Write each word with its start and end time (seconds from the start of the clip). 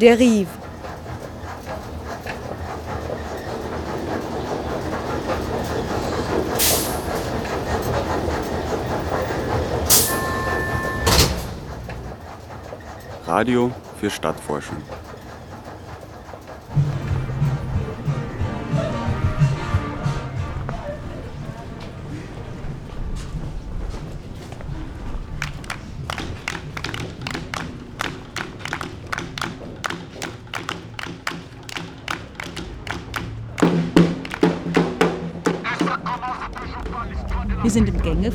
Der 0.00 0.18
Rive. 0.18 0.46
Radio 13.26 13.72
für 13.98 14.10
Stadtforschung. 14.10 14.76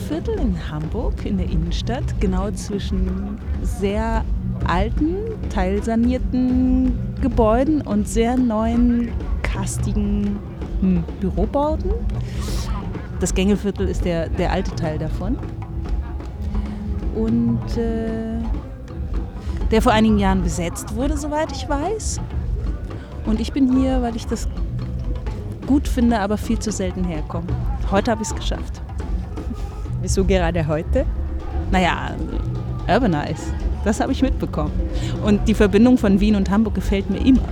Gängeviertel 0.02 0.40
in 0.40 0.72
Hamburg, 0.72 1.26
in 1.26 1.38
der 1.38 1.48
Innenstadt, 1.48 2.20
genau 2.20 2.50
zwischen 2.52 3.38
sehr 3.62 4.26
alten, 4.66 5.16
teilsanierten 5.50 6.98
Gebäuden 7.22 7.82
und 7.82 8.08
sehr 8.08 8.36
neuen, 8.36 9.10
kastigen 9.44 10.40
hm, 10.80 11.04
Bürobauten. 11.20 11.92
Das 13.20 13.34
Gängeviertel 13.34 13.88
ist 13.88 14.04
der, 14.04 14.28
der 14.30 14.52
alte 14.52 14.74
Teil 14.76 14.98
davon. 14.98 15.38
Und 17.16 17.78
äh, 17.78 18.40
der 19.70 19.82
vor 19.84 19.92
einigen 19.92 20.18
Jahren 20.18 20.42
besetzt 20.42 20.96
wurde, 20.96 21.16
soweit 21.16 21.52
ich 21.52 21.70
weiß. 21.70 22.20
Und 23.28 23.40
ich 23.40 23.54
bin 23.54 23.78
hier, 23.78 24.02
weil 24.02 24.16
ich 24.16 24.26
das 24.26 24.48
gut 25.68 25.88
finde, 25.88 26.20
aber 26.20 26.38
viel 26.38 26.58
zu 26.58 26.72
selten 26.72 27.04
herkomme. 27.04 27.48
Heute 27.92 28.10
habe 28.10 28.24
ich 28.24 28.30
es 28.30 28.36
geschafft. 28.36 28.81
Wieso 30.02 30.26
gerade 30.26 30.66
heute? 30.66 31.06
Naja, 31.70 32.16
Urbanize. 32.88 33.54
Das 33.86 34.00
habe 34.00 34.12
ich 34.12 34.24
mitbekommen. 34.24 34.72
Und 35.24 35.48
die 35.48 35.54
Verbindung 35.54 35.96
von 36.00 36.20
Wien 36.20 36.36
und 36.36 36.50
Hamburg 36.50 36.74
gefällt 36.74 37.08
mir 37.12 37.24
immer. 37.24 37.44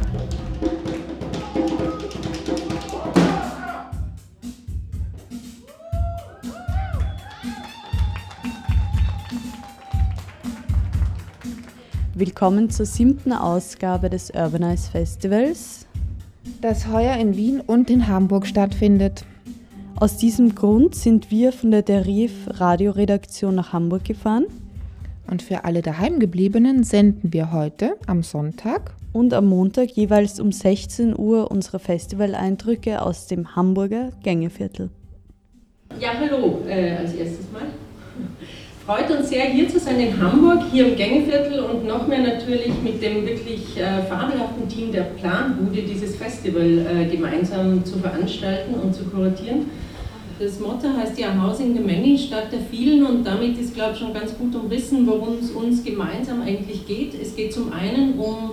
Willkommen 12.16 12.72
zur 12.72 12.88
siebten 12.88 13.32
Ausgabe 13.32 14.10
des 14.10 14.32
Urbanize 14.32 14.90
Festivals, 14.90 15.86
das 16.62 16.88
heuer 16.88 17.16
in 17.16 17.38
Wien 17.38 17.62
und 17.62 17.92
in 17.92 18.08
Hamburg 18.08 18.48
stattfindet. 18.48 19.24
Aus 20.02 20.16
diesem 20.16 20.56
Grund 20.56 20.96
sind 20.96 21.30
wir 21.30 21.52
von 21.52 21.72
der 21.72 21.82
Deriv 21.82 22.32
Radioredaktion 22.48 23.54
nach 23.54 23.74
Hamburg 23.74 24.06
gefahren. 24.06 24.46
Und 25.30 25.42
für 25.42 25.66
alle 25.66 25.82
daheimgebliebenen 25.82 26.86
senden 26.86 27.34
wir 27.34 27.52
heute 27.52 27.98
am 28.08 28.24
Sonntag 28.24 28.94
und 29.12 29.34
am 29.34 29.48
Montag 29.48 29.90
jeweils 29.92 30.40
um 30.40 30.54
16 30.54 31.20
Uhr 31.20 31.52
unsere 31.52 31.80
Festivaleindrücke 31.80 33.02
aus 33.02 33.28
dem 33.28 33.58
Hamburger 33.58 34.12
Gängeviertel. 34.24 34.90
Ja, 36.00 36.12
hallo 36.18 36.62
äh, 36.66 36.96
als 36.96 37.14
erstes 37.16 37.52
Mal. 37.52 37.64
Freut 38.86 39.12
uns 39.12 39.28
sehr, 39.28 39.44
hier 39.44 39.68
zu 39.68 39.80
sein 39.80 40.00
in 40.00 40.18
Hamburg, 40.18 40.62
hier 40.72 40.88
im 40.88 40.96
Gängeviertel 40.96 41.60
und 41.60 41.86
noch 41.86 42.08
mehr 42.08 42.20
natürlich 42.20 42.72
mit 42.82 43.04
dem 43.04 43.26
wirklich 43.26 43.78
äh, 43.78 44.02
fabelhaften 44.04 44.68
Team 44.70 44.94
der 44.94 45.04
Planbude 45.20 45.82
dieses 45.82 46.16
Festival 46.16 46.88
äh, 46.88 47.06
gemeinsam 47.06 47.84
zu 47.84 48.00
veranstalten 48.00 48.76
und 48.76 48.96
zu 48.96 49.04
kuratieren. 49.04 49.66
Das 50.40 50.58
Motto 50.58 50.88
heißt 50.98 51.20
ja 51.20 51.36
Housing 51.36 51.76
the 51.76 51.82
Many 51.82 52.18
statt 52.18 52.46
der 52.50 52.62
vielen 52.62 53.06
und 53.06 53.26
damit 53.26 53.58
ist, 53.58 53.74
glaube 53.74 53.92
ich, 53.92 54.00
schon 54.00 54.14
ganz 54.14 54.38
gut 54.38 54.56
umrissen, 54.56 55.06
worum 55.06 55.38
es 55.42 55.52
uns 55.52 55.84
gemeinsam 55.84 56.42
eigentlich 56.42 56.88
geht. 56.88 57.14
Es 57.22 57.36
geht 57.36 57.54
zum 57.54 57.74
einen 57.74 58.18
um 58.18 58.52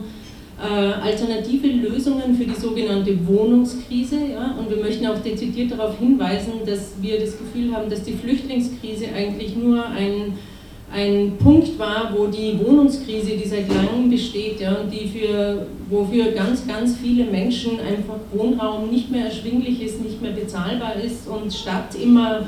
äh, 0.61 0.65
alternative 0.67 1.69
Lösungen 1.69 2.35
für 2.35 2.45
die 2.45 2.61
sogenannte 2.61 3.17
Wohnungskrise 3.25 4.17
ja, 4.33 4.57
und 4.59 4.69
wir 4.69 4.79
möchten 4.79 5.07
auch 5.07 5.19
dezidiert 5.19 5.71
darauf 5.71 5.97
hinweisen, 6.01 6.55
dass 6.67 6.95
wir 7.01 7.21
das 7.21 7.39
Gefühl 7.39 7.73
haben, 7.73 7.89
dass 7.89 8.03
die 8.03 8.15
Flüchtlingskrise 8.15 9.07
eigentlich 9.15 9.55
nur 9.55 9.87
ein 9.87 10.33
ein 10.97 11.37
Punkt 11.37 11.79
war, 11.79 12.11
wo 12.17 12.27
die 12.27 12.59
Wohnungskrise, 12.59 13.33
die 13.37 13.47
seit 13.47 13.69
langem 13.69 14.09
besteht, 14.09 14.61
ja, 14.61 14.79
die 14.91 15.07
für, 15.07 15.67
wofür 15.91 16.33
ganz, 16.33 16.67
ganz 16.67 16.97
viele 16.97 17.27
Menschen 17.27 17.73
einfach 17.73 18.17
Wohnraum 18.33 18.91
nicht 18.91 19.11
mehr 19.11 19.27
erschwinglich 19.27 19.83
ist, 19.83 20.03
nicht 20.03 20.23
mehr 20.23 20.33
bezahlbar 20.33 20.95
ist 20.97 21.29
und 21.29 21.53
Stadt 21.53 21.95
immer 22.03 22.47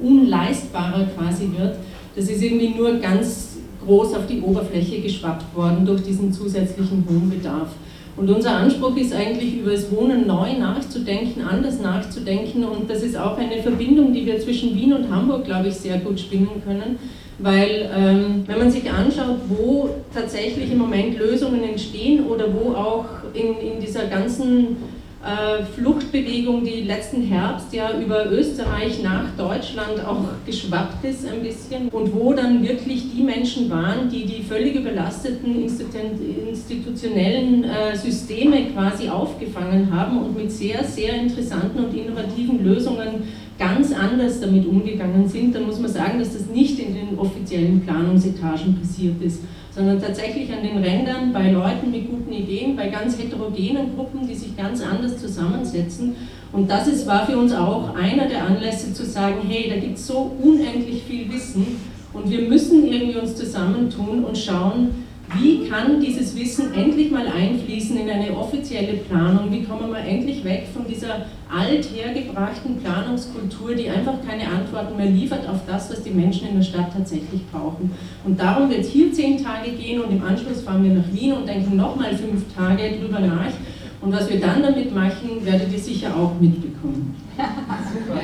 unleistbarer 0.00 1.08
quasi 1.16 1.50
wird, 1.58 1.74
das 2.14 2.30
ist 2.30 2.40
irgendwie 2.40 2.68
nur 2.68 2.94
ganz 2.98 3.56
groß 3.84 4.14
auf 4.14 4.26
die 4.28 4.42
Oberfläche 4.42 5.00
geschwappt 5.00 5.56
worden 5.56 5.84
durch 5.84 6.02
diesen 6.02 6.32
zusätzlichen 6.32 7.04
Wohnbedarf. 7.08 7.70
Und 8.16 8.30
unser 8.30 8.58
Anspruch 8.58 8.96
ist 8.96 9.12
eigentlich, 9.12 9.58
über 9.58 9.72
das 9.72 9.90
Wohnen 9.92 10.26
neu 10.26 10.56
nachzudenken, 10.58 11.42
anders 11.42 11.80
nachzudenken. 11.80 12.64
Und 12.64 12.90
das 12.90 13.02
ist 13.02 13.16
auch 13.16 13.38
eine 13.38 13.62
Verbindung, 13.62 14.12
die 14.12 14.26
wir 14.26 14.40
zwischen 14.40 14.74
Wien 14.74 14.92
und 14.92 15.08
Hamburg, 15.08 15.44
glaube 15.44 15.68
ich, 15.68 15.74
sehr 15.74 15.98
gut 15.98 16.18
spinnen 16.18 16.62
können 16.64 16.98
weil 17.38 17.88
ähm, 17.96 18.42
wenn 18.46 18.58
man 18.58 18.70
sich 18.70 18.90
anschaut, 18.90 19.38
wo 19.48 19.90
tatsächlich 20.12 20.72
im 20.72 20.78
Moment 20.78 21.18
Lösungen 21.18 21.62
entstehen 21.62 22.26
oder 22.26 22.46
wo 22.52 22.74
auch 22.74 23.06
in, 23.32 23.56
in 23.58 23.80
dieser 23.80 24.06
ganzen 24.06 24.76
äh, 25.24 25.64
Fluchtbewegung, 25.64 26.64
die 26.64 26.82
letzten 26.82 27.22
Herbst 27.22 27.72
ja 27.72 27.98
über 27.98 28.30
Österreich 28.30 29.02
nach 29.02 29.24
Deutschland 29.36 30.04
auch 30.06 30.26
geschwappt 30.46 31.04
ist 31.04 31.26
ein 31.28 31.42
bisschen 31.42 31.88
und 31.88 32.14
wo 32.14 32.32
dann 32.32 32.62
wirklich 32.62 33.12
die 33.12 33.22
Menschen 33.22 33.68
waren, 33.68 34.08
die 34.08 34.26
die 34.26 34.44
völlig 34.44 34.76
überlasteten 34.76 35.60
institutionellen 35.60 37.64
äh, 37.64 37.96
Systeme 37.96 38.66
quasi 38.72 39.08
aufgefangen 39.08 39.92
haben 39.92 40.18
und 40.18 40.36
mit 40.36 40.52
sehr, 40.52 40.84
sehr 40.84 41.14
interessanten 41.14 41.84
und 41.84 41.92
innovativen 41.94 42.64
Lösungen 42.64 43.24
ganz 43.58 43.92
anders 43.92 44.40
damit 44.40 44.66
umgegangen 44.66 45.28
sind, 45.28 45.54
dann 45.54 45.66
muss 45.66 45.80
man 45.80 45.90
sagen, 45.90 46.18
dass 46.18 46.32
das 46.32 46.46
nicht 46.46 46.78
in 46.78 46.94
den 46.94 47.18
offiziellen 47.18 47.80
Planungsetagen 47.80 48.78
passiert 48.78 49.20
ist, 49.20 49.42
sondern 49.74 50.00
tatsächlich 50.00 50.52
an 50.52 50.62
den 50.62 50.78
Rändern 50.78 51.32
bei 51.32 51.50
Leuten 51.50 51.90
mit 51.90 52.08
guten 52.08 52.32
Ideen, 52.32 52.76
bei 52.76 52.88
ganz 52.88 53.18
heterogenen 53.18 53.96
Gruppen, 53.96 54.26
die 54.26 54.34
sich 54.34 54.56
ganz 54.56 54.82
anders 54.82 55.18
zusammensetzen. 55.18 56.14
Und 56.52 56.70
das 56.70 56.86
ist, 56.86 57.06
war 57.06 57.26
für 57.26 57.36
uns 57.36 57.52
auch 57.52 57.94
einer 57.94 58.26
der 58.26 58.44
Anlässe 58.46 58.92
zu 58.94 59.04
sagen, 59.04 59.36
hey, 59.46 59.68
da 59.68 59.76
gibt 59.76 59.98
es 59.98 60.06
so 60.06 60.32
unendlich 60.42 61.02
viel 61.02 61.30
Wissen 61.32 61.78
und 62.12 62.30
wir 62.30 62.48
müssen 62.48 62.86
irgendwie 62.86 63.18
uns 63.18 63.34
zusammentun 63.34 64.24
und 64.24 64.38
schauen, 64.38 65.07
wie 65.36 65.68
kann 65.68 66.00
dieses 66.00 66.34
Wissen 66.36 66.72
endlich 66.72 67.10
mal 67.10 67.26
einfließen 67.26 67.98
in 67.98 68.08
eine 68.08 68.36
offizielle 68.36 68.94
Planung? 68.94 69.52
Wie 69.52 69.62
kommen 69.62 69.90
wir 69.90 69.98
endlich 69.98 70.42
weg 70.42 70.66
von 70.72 70.86
dieser 70.86 71.26
althergebrachten 71.50 72.78
Planungskultur, 72.78 73.74
die 73.74 73.90
einfach 73.90 74.14
keine 74.26 74.48
Antworten 74.48 74.96
mehr 74.96 75.10
liefert 75.10 75.46
auf 75.48 75.60
das, 75.66 75.90
was 75.90 76.02
die 76.02 76.10
Menschen 76.10 76.48
in 76.48 76.56
der 76.56 76.62
Stadt 76.62 76.92
tatsächlich 76.92 77.42
brauchen? 77.52 77.90
Und 78.24 78.40
darum 78.40 78.70
wird 78.70 78.80
es 78.80 78.90
hier 78.90 79.12
zehn 79.12 79.42
Tage 79.42 79.70
gehen 79.72 80.00
und 80.00 80.10
im 80.10 80.22
Anschluss 80.24 80.62
fahren 80.62 80.82
wir 80.82 80.94
nach 80.94 81.12
Wien 81.12 81.32
und 81.34 81.46
denken 81.46 81.76
nochmal 81.76 82.16
fünf 82.16 82.44
Tage 82.54 82.98
drüber 82.98 83.20
nach. 83.20 83.52
Und 84.00 84.12
was 84.12 84.30
wir 84.30 84.40
dann 84.40 84.62
damit 84.62 84.94
machen, 84.94 85.44
werdet 85.44 85.72
ihr 85.72 85.78
sicher 85.78 86.16
auch 86.16 86.40
mitbekommen. 86.40 87.14
Super. 87.36 88.20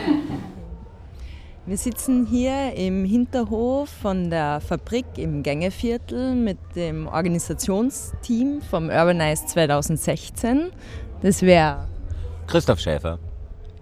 Wir 1.66 1.78
sitzen 1.78 2.26
hier 2.26 2.74
im 2.74 3.06
Hinterhof 3.06 3.88
von 3.88 4.28
der 4.28 4.60
Fabrik 4.60 5.06
im 5.16 5.42
Gängeviertel 5.42 6.34
mit 6.34 6.58
dem 6.76 7.06
Organisationsteam 7.06 8.60
vom 8.60 8.90
Urbanize 8.90 9.46
2016. 9.46 10.72
Das 11.22 11.40
wäre 11.40 11.88
Christoph 12.48 12.80
Schäfer, 12.80 13.18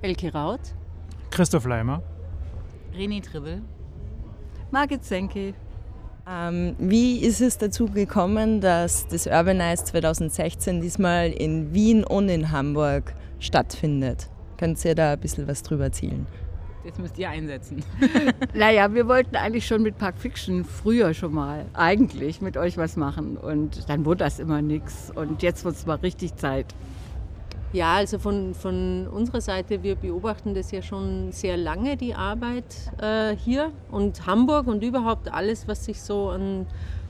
Elke 0.00 0.32
Raut, 0.32 0.60
Christoph 1.32 1.64
Leimer, 1.64 2.00
René 2.96 3.20
Tribbel, 3.20 3.62
Margit 4.70 5.04
Senke. 5.04 5.52
Ähm, 6.30 6.76
wie 6.78 7.18
ist 7.18 7.40
es 7.40 7.58
dazu 7.58 7.86
gekommen, 7.86 8.60
dass 8.60 9.08
das 9.08 9.26
Urbanize 9.26 9.86
2016 9.86 10.80
diesmal 10.80 11.32
in 11.32 11.74
Wien 11.74 12.04
und 12.04 12.28
in 12.28 12.52
Hamburg 12.52 13.12
stattfindet? 13.40 14.30
Könnt 14.56 14.84
ihr 14.84 14.94
da 14.94 15.14
ein 15.14 15.18
bisschen 15.18 15.48
was 15.48 15.64
drüber 15.64 15.86
erzählen? 15.86 16.28
Jetzt 16.84 16.98
müsst 16.98 17.16
ihr 17.18 17.30
einsetzen. 17.30 17.84
naja, 18.54 18.92
wir 18.92 19.06
wollten 19.06 19.36
eigentlich 19.36 19.66
schon 19.66 19.82
mit 19.82 19.98
Park 19.98 20.18
Fiction 20.18 20.64
früher 20.64 21.14
schon 21.14 21.32
mal 21.32 21.66
eigentlich 21.74 22.40
mit 22.40 22.56
euch 22.56 22.76
was 22.76 22.96
machen. 22.96 23.36
Und 23.36 23.88
dann 23.88 24.04
wurde 24.04 24.24
das 24.24 24.40
immer 24.40 24.62
nichts. 24.62 25.12
Und 25.14 25.42
jetzt 25.42 25.64
wird 25.64 25.76
es 25.76 25.86
mal 25.86 25.96
richtig 25.96 26.34
Zeit. 26.36 26.74
Ja, 27.72 27.94
also 27.94 28.18
von, 28.18 28.52
von 28.52 29.06
unserer 29.08 29.40
Seite, 29.40 29.82
wir 29.82 29.94
beobachten 29.94 30.54
das 30.54 30.72
ja 30.72 30.82
schon 30.82 31.32
sehr 31.32 31.56
lange, 31.56 31.96
die 31.96 32.14
Arbeit 32.14 32.64
äh, 33.00 33.34
hier 33.34 33.72
und 33.90 34.26
Hamburg 34.26 34.66
und 34.66 34.82
überhaupt 34.82 35.32
alles, 35.32 35.66
was 35.68 35.86
sich 35.86 36.02
so 36.02 36.28
an 36.28 36.66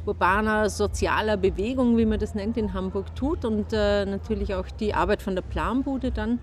urbaner, 0.06 0.70
sozialer 0.70 1.36
Bewegung, 1.36 1.96
wie 1.96 2.06
man 2.06 2.20
das 2.20 2.36
nennt, 2.36 2.56
in 2.56 2.74
Hamburg 2.74 3.14
tut 3.16 3.44
und 3.44 3.72
äh, 3.72 4.04
natürlich 4.04 4.54
auch 4.54 4.66
die 4.78 4.94
Arbeit 4.94 5.22
von 5.22 5.34
der 5.34 5.42
Planbude 5.42 6.12
dann. 6.12 6.38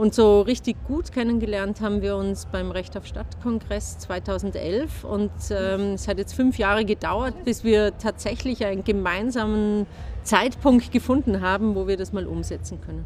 Und 0.00 0.14
so 0.14 0.40
richtig 0.40 0.82
gut 0.86 1.12
kennengelernt 1.12 1.82
haben 1.82 2.00
wir 2.00 2.16
uns 2.16 2.46
beim 2.46 2.70
Recht 2.70 2.96
auf 2.96 3.06
Stadt-Kongress 3.06 3.98
2011. 3.98 5.04
Und 5.04 5.30
ähm, 5.50 5.92
es 5.92 6.08
hat 6.08 6.16
jetzt 6.16 6.32
fünf 6.32 6.56
Jahre 6.56 6.86
gedauert, 6.86 7.44
bis 7.44 7.64
wir 7.64 7.98
tatsächlich 7.98 8.64
einen 8.64 8.82
gemeinsamen 8.82 9.86
Zeitpunkt 10.22 10.90
gefunden 10.90 11.42
haben, 11.42 11.74
wo 11.74 11.86
wir 11.86 11.98
das 11.98 12.14
mal 12.14 12.26
umsetzen 12.26 12.80
können. 12.80 13.04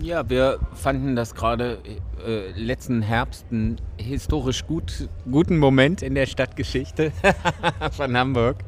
Ja, 0.00 0.30
wir 0.30 0.60
fanden 0.74 1.16
das 1.16 1.34
gerade 1.34 1.78
äh, 2.24 2.52
letzten 2.52 3.02
Herbst 3.02 3.46
einen 3.50 3.80
historisch 3.96 4.64
gut, 4.64 5.08
guten 5.28 5.58
Moment 5.58 6.02
in 6.02 6.14
der 6.14 6.26
Stadtgeschichte 6.26 7.10
von 7.90 8.16
Hamburg. 8.16 8.58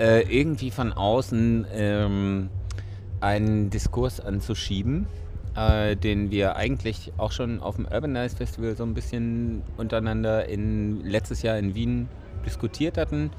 Äh, 0.00 0.22
irgendwie 0.36 0.72
von 0.72 0.92
außen 0.92 1.64
ähm, 1.72 2.50
einen 3.20 3.70
Diskurs 3.70 4.18
anzuschieben, 4.18 5.06
äh, 5.56 5.96
den 5.96 6.30
wir 6.30 6.56
eigentlich 6.56 7.12
auch 7.16 7.32
schon 7.32 7.60
auf 7.60 7.76
dem 7.76 7.86
Urbanize 7.86 8.36
Festival 8.36 8.76
so 8.76 8.84
ein 8.84 8.94
bisschen 8.94 9.62
untereinander 9.76 10.48
in, 10.48 11.04
letztes 11.04 11.42
Jahr 11.42 11.58
in 11.58 11.74
Wien 11.74 12.08
diskutiert 12.44 12.98
hatten 12.98 13.30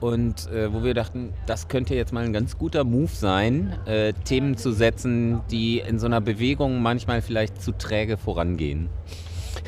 und 0.00 0.50
äh, 0.50 0.72
wo 0.72 0.82
wir 0.82 0.94
dachten, 0.94 1.32
das 1.46 1.68
könnte 1.68 1.94
jetzt 1.94 2.12
mal 2.12 2.24
ein 2.24 2.32
ganz 2.32 2.56
guter 2.56 2.84
Move 2.84 3.10
sein, 3.12 3.78
äh, 3.84 4.14
Themen 4.24 4.56
zu 4.56 4.72
setzen, 4.72 5.42
die 5.50 5.78
in 5.80 5.98
so 5.98 6.06
einer 6.06 6.22
Bewegung 6.22 6.80
manchmal 6.80 7.20
vielleicht 7.20 7.60
zu 7.60 7.72
träge 7.72 8.16
vorangehen. 8.16 8.88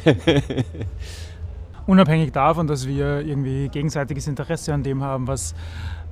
Unabhängig 1.87 2.33
davon, 2.33 2.67
dass 2.67 2.87
wir 2.87 3.21
irgendwie 3.21 3.69
gegenseitiges 3.69 4.27
Interesse 4.27 4.73
an 4.73 4.83
dem 4.83 5.03
haben, 5.03 5.27
was 5.27 5.55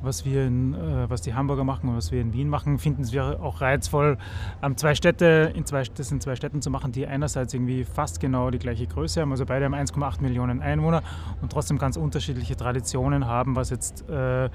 was, 0.02 0.24
wir 0.24 0.46
in, 0.46 0.74
äh, 0.74 1.08
was 1.08 1.22
die 1.22 1.34
Hamburger 1.34 1.64
machen 1.64 1.88
und 1.88 1.96
was 1.96 2.12
wir 2.12 2.20
in 2.20 2.32
Wien 2.32 2.48
machen, 2.48 2.78
finden 2.78 3.10
wir 3.12 3.40
auch 3.42 3.60
reizvoll, 3.60 4.18
ähm, 4.62 4.76
zwei 4.76 4.94
Städte 4.94 5.52
in 5.54 5.66
zwei, 5.66 5.82
das 5.82 6.10
in 6.10 6.20
zwei 6.20 6.36
Städten 6.36 6.62
zu 6.62 6.70
machen, 6.70 6.92
die 6.92 7.06
einerseits 7.06 7.54
irgendwie 7.54 7.84
fast 7.84 8.20
genau 8.20 8.50
die 8.50 8.58
gleiche 8.58 8.86
Größe 8.86 9.20
haben, 9.20 9.30
also 9.30 9.46
beide 9.46 9.64
haben 9.64 9.74
1,8 9.74 10.22
Millionen 10.22 10.60
Einwohner 10.62 11.02
und 11.42 11.52
trotzdem 11.52 11.78
ganz 11.78 11.96
unterschiedliche 11.96 12.56
Traditionen 12.56 13.26
haben, 13.26 13.56
was 13.56 13.70
jetzt 13.70 14.08
äh, 14.08 14.46
äh 14.46 14.50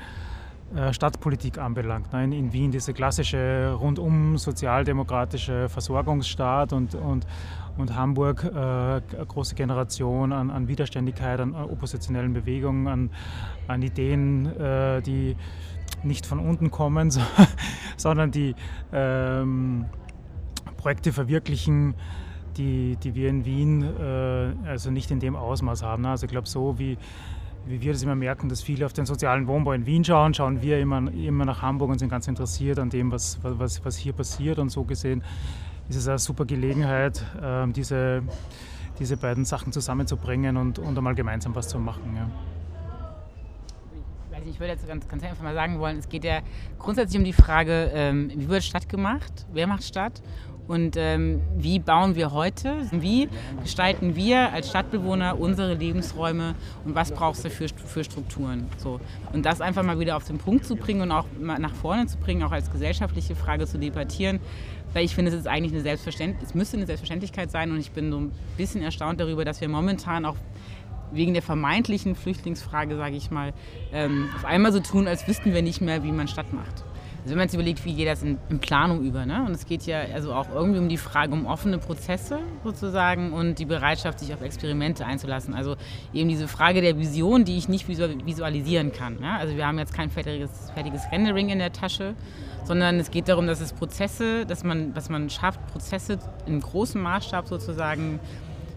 Stadtpolitik 0.91 1.57
anbelangt. 1.57 2.11
Ne? 2.13 2.23
In, 2.23 2.31
in, 2.31 2.53
Wien 2.53 2.71
diese 2.71 2.93
klassische 2.93 3.75
rundum 3.79 4.37
sozialdemokratische 4.37 5.69
Versorgungsstaat 5.69 6.73
und, 6.73 6.95
und, 6.95 7.25
und 7.77 7.95
Hamburg 7.95 8.43
äh, 8.43 9.01
große 9.25 9.55
Generation 9.55 10.31
an, 10.31 10.49
an, 10.49 10.67
Widerständigkeit, 10.67 11.39
an 11.39 11.53
oppositionellen 11.53 12.33
Bewegungen, 12.33 12.87
an, 12.87 13.09
an 13.67 13.81
Ideen, 13.81 14.45
äh, 14.59 15.01
die 15.01 15.35
nicht 16.03 16.25
von 16.25 16.39
unten 16.39 16.71
kommen, 16.71 17.11
so, 17.11 17.21
sondern 17.97 18.31
die 18.31 18.55
ähm, 18.93 19.85
Projekte 20.77 21.11
verwirklichen, 21.11 21.95
die, 22.57 22.95
die 22.97 23.15
wir 23.15 23.29
in 23.29 23.45
Wien 23.45 23.83
äh, 23.83 24.53
also 24.67 24.91
nicht 24.91 25.11
in 25.11 25.19
dem 25.19 25.35
Ausmaß 25.35 25.83
haben. 25.83 26.03
Ne? 26.03 26.09
Also 26.09 26.25
ich 26.25 26.31
glaube, 26.31 26.47
so 26.47 26.79
wie, 26.79 26.97
wie 27.65 27.81
wir 27.81 27.91
das 27.91 28.03
immer 28.03 28.15
merken, 28.15 28.49
dass 28.49 28.61
viele 28.61 28.85
auf 28.85 28.93
den 28.93 29.05
sozialen 29.05 29.47
Wohnbau 29.47 29.73
in 29.73 29.85
Wien 29.85 30.03
schauen, 30.03 30.33
schauen 30.33 30.61
wir 30.61 30.79
immer, 30.79 31.11
immer 31.11 31.45
nach 31.45 31.61
Hamburg 31.61 31.89
und 31.89 31.99
sind 31.99 32.09
ganz 32.09 32.27
interessiert 32.27 32.79
an 32.79 32.89
dem, 32.89 33.11
was, 33.11 33.39
was, 33.41 33.83
was 33.83 33.97
hier 33.97 34.13
passiert. 34.13 34.59
Und 34.59 34.69
so 34.69 34.83
gesehen 34.83 35.23
ist 35.89 35.97
es 35.97 36.07
eine 36.07 36.19
super 36.19 36.45
Gelegenheit, 36.45 37.23
ähm, 37.41 37.73
diese, 37.73 38.23
diese 38.99 39.17
beiden 39.17 39.45
Sachen 39.45 39.71
zusammenzubringen 39.71 40.57
und, 40.57 40.79
und 40.79 40.97
einmal 40.97 41.15
gemeinsam 41.15 41.55
was 41.55 41.67
zu 41.67 41.79
machen. 41.79 42.15
Ja. 42.15 42.29
Ich 44.47 44.59
würde 44.59 44.73
jetzt 44.73 44.87
ganz, 44.87 45.07
ganz 45.07 45.23
einfach 45.23 45.43
mal 45.43 45.55
sagen 45.55 45.79
wollen, 45.79 45.97
es 45.97 46.07
geht 46.07 46.23
ja 46.23 46.41
grundsätzlich 46.77 47.17
um 47.17 47.25
die 47.25 47.33
Frage, 47.33 47.91
ähm, 47.93 48.31
wie 48.35 48.47
wird 48.47 48.63
Stadt 48.63 48.87
gemacht, 48.87 49.45
wer 49.51 49.65
macht 49.65 49.83
Stadt 49.83 50.21
und 50.67 50.95
ähm, 50.97 51.41
wie 51.55 51.79
bauen 51.79 52.15
wir 52.15 52.31
heute, 52.31 52.75
wie 52.91 53.29
gestalten 53.61 54.15
wir 54.15 54.51
als 54.51 54.69
Stadtbewohner 54.69 55.39
unsere 55.39 55.75
Lebensräume 55.75 56.55
und 56.85 56.95
was 56.95 57.11
brauchst 57.11 57.45
du 57.45 57.49
für, 57.49 57.67
für 57.67 58.03
Strukturen. 58.03 58.67
So. 58.77 58.99
Und 59.33 59.45
das 59.45 59.61
einfach 59.61 59.83
mal 59.83 59.99
wieder 59.99 60.17
auf 60.17 60.25
den 60.25 60.37
Punkt 60.37 60.65
zu 60.65 60.75
bringen 60.75 61.01
und 61.01 61.11
auch 61.11 61.25
nach 61.39 61.73
vorne 61.73 62.07
zu 62.07 62.17
bringen, 62.17 62.43
auch 62.43 62.51
als 62.51 62.71
gesellschaftliche 62.71 63.35
Frage 63.35 63.67
zu 63.67 63.77
debattieren, 63.77 64.39
weil 64.93 65.05
ich 65.05 65.13
finde, 65.13 65.31
es 65.31 65.37
ist 65.37 65.47
eigentlich 65.47 65.73
eine 65.73 65.81
Selbstverständlichkeit, 65.81 66.47
es 66.47 66.55
müsste 66.55 66.77
eine 66.77 66.85
Selbstverständlichkeit 66.85 67.51
sein 67.51 67.71
und 67.71 67.79
ich 67.79 67.91
bin 67.91 68.11
so 68.11 68.19
ein 68.19 68.31
bisschen 68.57 68.81
erstaunt 68.81 69.19
darüber, 69.19 69.45
dass 69.45 69.61
wir 69.61 69.69
momentan 69.69 70.25
auch 70.25 70.37
wegen 71.11 71.33
der 71.33 71.43
vermeintlichen 71.43 72.15
Flüchtlingsfrage, 72.15 72.95
sage 72.95 73.15
ich 73.15 73.29
mal, 73.29 73.53
ähm, 73.93 74.29
auf 74.35 74.45
einmal 74.45 74.71
so 74.71 74.79
tun, 74.79 75.07
als 75.07 75.27
wüssten 75.27 75.53
wir 75.53 75.61
nicht 75.61 75.81
mehr, 75.81 76.03
wie 76.03 76.11
man 76.11 76.27
Stadt 76.27 76.51
macht. 76.53 76.83
Also 77.25 77.31
wenn 77.31 77.39
man 77.39 77.49
sich 77.49 77.57
überlegt, 77.59 77.83
wie 77.85 77.95
geht 77.95 78.07
das 78.07 78.21
in, 78.21 78.37
in, 78.49 78.59
Planung 78.59 79.03
über, 79.03 79.25
ne? 79.25 79.43
und 79.47 79.51
es 79.53 79.65
geht 79.65 79.87
ja 79.87 80.01
also 80.13 80.31
auch 80.31 80.47
irgendwie 80.53 80.77
um 80.77 80.87
die 80.87 80.97
Frage 80.97 81.33
um 81.33 81.47
offene 81.47 81.79
Prozesse 81.79 82.37
sozusagen 82.63 83.33
und 83.33 83.57
die 83.57 83.65
Bereitschaft, 83.65 84.19
sich 84.19 84.31
auf 84.31 84.43
Experimente 84.43 85.07
einzulassen. 85.07 85.55
Also 85.55 85.75
eben 86.13 86.29
diese 86.29 86.47
Frage 86.47 86.81
der 86.81 86.99
Vision, 86.99 87.43
die 87.43 87.57
ich 87.57 87.67
nicht 87.67 87.87
visualisieren 87.87 88.91
kann. 88.91 89.19
Ne? 89.21 89.31
Also 89.39 89.57
wir 89.57 89.65
haben 89.65 89.79
jetzt 89.79 89.95
kein 89.95 90.11
fertiges, 90.11 90.69
fertiges 90.75 91.01
Rendering 91.11 91.49
in 91.49 91.57
der 91.57 91.73
Tasche, 91.73 92.13
sondern 92.63 92.99
es 92.99 93.09
geht 93.09 93.27
darum, 93.27 93.47
dass 93.47 93.59
es 93.59 93.73
Prozesse, 93.73 94.45
dass 94.45 94.63
man, 94.63 94.93
dass 94.93 95.09
man 95.09 95.31
schafft, 95.31 95.65
Prozesse 95.65 96.19
in 96.45 96.59
großem 96.59 97.01
Maßstab 97.01 97.47
sozusagen 97.47 98.19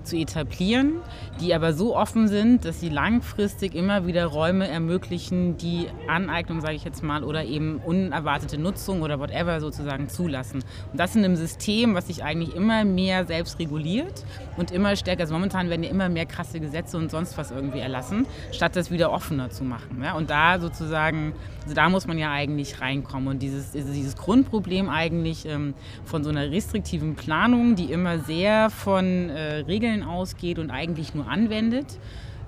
zu 0.08 0.16
etablieren, 0.16 0.94
die 1.40 1.54
aber 1.54 1.72
so 1.72 1.96
offen 1.96 2.28
sind, 2.28 2.64
dass 2.64 2.80
sie 2.80 2.88
langfristig 2.88 3.74
immer 3.74 4.06
wieder 4.06 4.26
Räume 4.26 4.68
ermöglichen, 4.68 5.56
die 5.56 5.86
Aneignung, 6.08 6.60
sage 6.60 6.74
ich 6.74 6.84
jetzt 6.84 7.02
mal, 7.02 7.22
oder 7.22 7.44
eben 7.44 7.80
unerwartete 7.84 8.58
Nutzung 8.58 9.02
oder 9.02 9.20
whatever 9.20 9.60
sozusagen 9.60 10.08
zulassen. 10.08 10.64
Und 10.92 10.98
das 10.98 11.14
in 11.14 11.24
einem 11.24 11.36
System, 11.36 11.94
was 11.94 12.08
sich 12.08 12.24
eigentlich 12.24 12.54
immer 12.54 12.84
mehr 12.84 13.26
selbst 13.26 13.58
reguliert 13.58 14.24
und 14.56 14.70
immer 14.70 14.96
stärker, 14.96 15.22
also 15.22 15.34
momentan 15.34 15.70
werden 15.70 15.82
ja 15.82 15.90
immer 15.90 16.08
mehr 16.08 16.26
krasse 16.26 16.60
Gesetze 16.60 16.96
und 16.96 17.10
sonst 17.10 17.38
was 17.38 17.50
irgendwie 17.50 17.80
erlassen, 17.80 18.26
statt 18.52 18.76
das 18.76 18.90
wieder 18.90 19.12
offener 19.12 19.50
zu 19.50 19.64
machen. 19.64 20.02
Ja? 20.02 20.14
Und 20.14 20.30
da 20.30 20.58
sozusagen, 20.58 21.34
also 21.68 21.74
da 21.74 21.90
muss 21.90 22.06
man 22.06 22.16
ja 22.16 22.32
eigentlich 22.32 22.80
reinkommen. 22.80 23.28
Und 23.28 23.42
dieses, 23.42 23.72
dieses 23.72 24.16
Grundproblem 24.16 24.88
eigentlich 24.88 25.44
ähm, 25.44 25.74
von 26.06 26.24
so 26.24 26.30
einer 26.30 26.50
restriktiven 26.50 27.14
Planung, 27.14 27.74
die 27.74 27.92
immer 27.92 28.20
sehr 28.20 28.70
von 28.70 29.28
äh, 29.28 29.56
Regeln 29.56 30.02
ausgeht 30.02 30.58
und 30.58 30.70
eigentlich 30.70 31.14
nur 31.14 31.28
anwendet, 31.28 31.98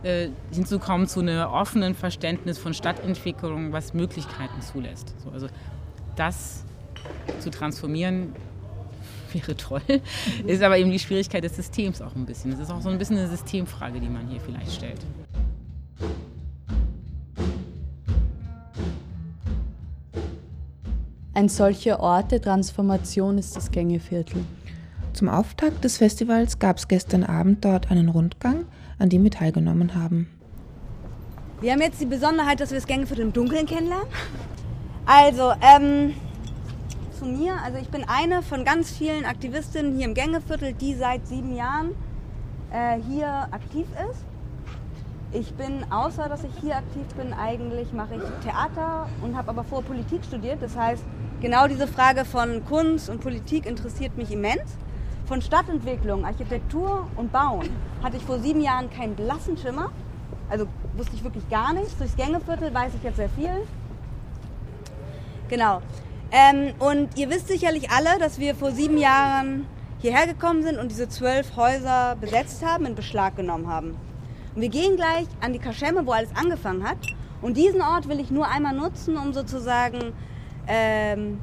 äh, 0.05 0.29
hinzukommen 0.55 1.07
zu 1.07 1.21
einem 1.21 1.47
offenen 1.49 1.95
Verständnis 1.95 2.57
von 2.57 2.73
Stadtentwicklung, 2.73 3.75
was 3.75 3.93
Möglichkeiten 3.93 4.63
zulässt. 4.63 5.15
So, 5.23 5.29
also 5.29 5.49
das 6.17 6.65
zu 7.41 7.51
transformieren 7.51 8.33
wäre 9.35 9.55
toll, 9.55 9.83
ist 10.47 10.63
aber 10.63 10.79
eben 10.79 10.91
die 10.91 10.99
Schwierigkeit 10.99 11.45
des 11.45 11.57
Systems 11.57 12.01
auch 12.01 12.15
ein 12.17 12.25
bisschen. 12.25 12.53
Es 12.53 12.59
ist 12.59 12.71
auch 12.71 12.81
so 12.81 12.89
ein 12.89 12.97
bisschen 12.97 13.19
eine 13.19 13.29
Systemfrage, 13.29 14.01
die 14.01 14.09
man 14.09 14.29
hier 14.29 14.41
vielleicht 14.41 14.73
stellt. 14.73 15.01
Ein 21.33 21.49
solcher 21.49 22.01
Ort 22.01 22.33
der 22.33 22.43
Transformation 22.43 23.39
ist 23.39 23.55
das 23.55 23.71
Gängeviertel. 23.71 24.45
Zum 25.13 25.29
Auftakt 25.29 25.85
des 25.85 25.99
Festivals 25.99 26.59
gab 26.59 26.79
es 26.79 26.89
gestern 26.89 27.23
Abend 27.23 27.65
dort 27.65 27.91
einen 27.91 28.09
Rundgang, 28.09 28.65
an 28.99 29.11
dem 29.11 29.23
wir 29.23 29.31
teilgenommen 29.31 29.95
haben. 29.95 30.29
Wir 31.61 31.73
haben 31.73 31.83
jetzt 31.83 32.01
die 32.01 32.07
Besonderheit, 32.07 32.59
dass 32.59 32.71
wir 32.71 32.79
das 32.79 32.87
Gängeviertel 32.87 33.27
im 33.27 33.33
Dunkeln 33.33 33.67
kennenlernen. 33.67 34.07
Also, 35.07 35.53
ähm, 35.61 36.15
zu 37.17 37.27
mir, 37.27 37.55
also 37.63 37.79
ich 37.79 37.89
bin 37.91 38.03
eine 38.09 38.43
von 38.43 38.65
ganz 38.65 38.91
vielen 38.91 39.25
Aktivistinnen 39.25 39.97
hier 39.97 40.07
im 40.07 40.15
Gängeviertel, 40.15 40.73
die 40.73 40.95
seit 40.95 41.29
sieben 41.29 41.55
Jahren 41.55 41.91
äh, 42.73 42.99
hier 43.09 43.29
aktiv 43.53 43.87
ist. 44.11 44.25
Ich 45.33 45.55
bin, 45.55 45.85
außer 45.93 46.29
dass 46.29 46.43
ich 46.43 46.51
hier 46.61 46.77
aktiv 46.77 47.07
bin, 47.17 47.33
eigentlich 47.33 47.93
mache 47.93 48.17
ich 48.17 48.23
Theater 48.45 49.09
und 49.23 49.37
habe 49.37 49.51
aber 49.51 49.63
vor 49.63 49.83
Politik 49.83 50.25
studiert. 50.25 50.61
Das 50.61 50.77
heißt, 50.77 51.05
genau 51.41 51.69
diese 51.69 51.87
Frage 51.87 52.25
von 52.25 52.65
Kunst 52.65 53.09
und 53.09 53.21
Politik 53.21 53.65
interessiert 53.65 54.17
mich 54.17 54.33
immens. 54.33 54.77
Von 55.27 55.41
Stadtentwicklung, 55.41 56.25
Architektur 56.25 57.07
und 57.15 57.31
Bauen 57.31 57.69
hatte 58.03 58.17
ich 58.17 58.25
vor 58.25 58.41
sieben 58.41 58.61
Jahren 58.61 58.91
keinen 58.91 59.15
blassen 59.15 59.57
Schimmer. 59.57 59.93
Also 60.49 60.67
wusste 60.97 61.15
ich 61.15 61.23
wirklich 61.23 61.49
gar 61.49 61.73
nichts. 61.75 61.97
Durchs 61.97 62.17
Gängeviertel 62.17 62.75
weiß 62.75 62.91
ich 62.97 63.05
jetzt 63.05 63.17
sehr 63.17 63.29
viel. 63.29 63.65
Genau. 65.49 65.81
Ähm, 66.33 66.75
und 66.81 67.17
ihr 67.17 67.31
wisst 67.31 67.47
sicherlich 67.47 67.89
alle, 67.91 68.19
dass 68.19 68.41
wir 68.41 68.57
vor 68.57 68.73
sieben 68.73 68.99
Jahren 68.99 69.67
hierher 70.01 70.27
gekommen 70.27 70.65
sind 70.65 70.77
und 70.77 70.91
diese 70.91 71.09
zwölf 71.09 71.55
Häuser 71.55 72.17
besetzt 72.21 72.67
haben, 72.67 72.85
in 72.87 72.97
Beschlag 72.97 73.37
genommen 73.37 73.69
haben. 73.69 73.97
Und 74.55 74.63
wir 74.63 74.69
gehen 74.69 74.97
gleich 74.97 75.27
an 75.41 75.53
die 75.53 75.59
Kaschemme, 75.59 76.07
wo 76.07 76.13
alles 76.13 76.35
angefangen 76.35 76.89
hat. 76.89 76.99
Und 77.43 77.57
diesen 77.57 77.81
Ort 77.81 78.09
will 78.09 78.21
ich 78.21 78.31
nur 78.31 78.49
einmal 78.49 78.75
nutzen, 78.75 79.17
um 79.17 79.33
sozusagen 79.33 80.13
ähm, 80.67 81.39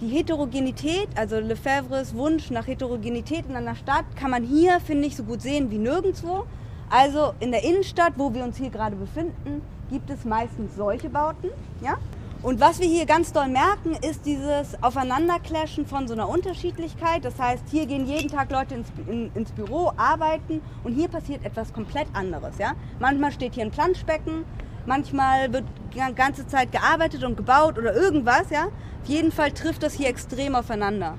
die 0.00 0.08
Heterogenität, 0.08 1.08
also 1.14 1.38
Lefebvres 1.38 2.14
Wunsch 2.14 2.50
nach 2.50 2.66
Heterogenität 2.66 3.46
in 3.48 3.56
einer 3.56 3.76
Stadt, 3.76 4.04
kann 4.16 4.30
man 4.30 4.42
hier, 4.42 4.80
finde 4.80 5.06
ich, 5.06 5.16
so 5.16 5.22
gut 5.22 5.40
sehen 5.40 5.70
wie 5.70 5.78
nirgendwo. 5.78 6.44
Also 6.90 7.32
in 7.40 7.52
der 7.52 7.64
Innenstadt, 7.64 8.14
wo 8.16 8.34
wir 8.34 8.44
uns 8.44 8.58
hier 8.58 8.70
gerade 8.70 8.96
befinden, 8.96 9.62
gibt 9.90 10.10
es 10.10 10.24
meistens 10.24 10.74
solche 10.76 11.08
Bauten. 11.08 11.50
Ja? 11.80 11.96
Und 12.42 12.60
was 12.60 12.80
wir 12.80 12.88
hier 12.88 13.06
ganz 13.06 13.32
doll 13.32 13.46
merken, 13.46 13.96
ist 14.02 14.26
dieses 14.26 14.82
Aufeinanderclashen 14.82 15.86
von 15.86 16.08
so 16.08 16.14
einer 16.14 16.28
Unterschiedlichkeit. 16.28 17.24
Das 17.24 17.38
heißt, 17.38 17.62
hier 17.70 17.86
gehen 17.86 18.04
jeden 18.04 18.28
Tag 18.28 18.50
Leute 18.50 18.74
ins, 18.74 18.88
in, 19.06 19.30
ins 19.36 19.52
Büro, 19.52 19.92
arbeiten 19.96 20.60
und 20.82 20.92
hier 20.92 21.06
passiert 21.06 21.44
etwas 21.44 21.72
komplett 21.72 22.08
anderes. 22.14 22.58
Ja? 22.58 22.72
Manchmal 22.98 23.30
steht 23.30 23.54
hier 23.54 23.64
ein 23.64 23.70
Planschbecken, 23.70 24.44
manchmal 24.86 25.52
wird 25.52 25.64
die 25.94 26.14
ganze 26.16 26.44
Zeit 26.48 26.72
gearbeitet 26.72 27.22
und 27.22 27.36
gebaut 27.36 27.78
oder 27.78 27.94
irgendwas. 27.94 28.50
Ja? 28.50 28.64
Auf 29.02 29.08
jeden 29.08 29.30
Fall 29.30 29.52
trifft 29.52 29.84
das 29.84 29.94
hier 29.94 30.08
extrem 30.08 30.56
aufeinander. 30.56 31.14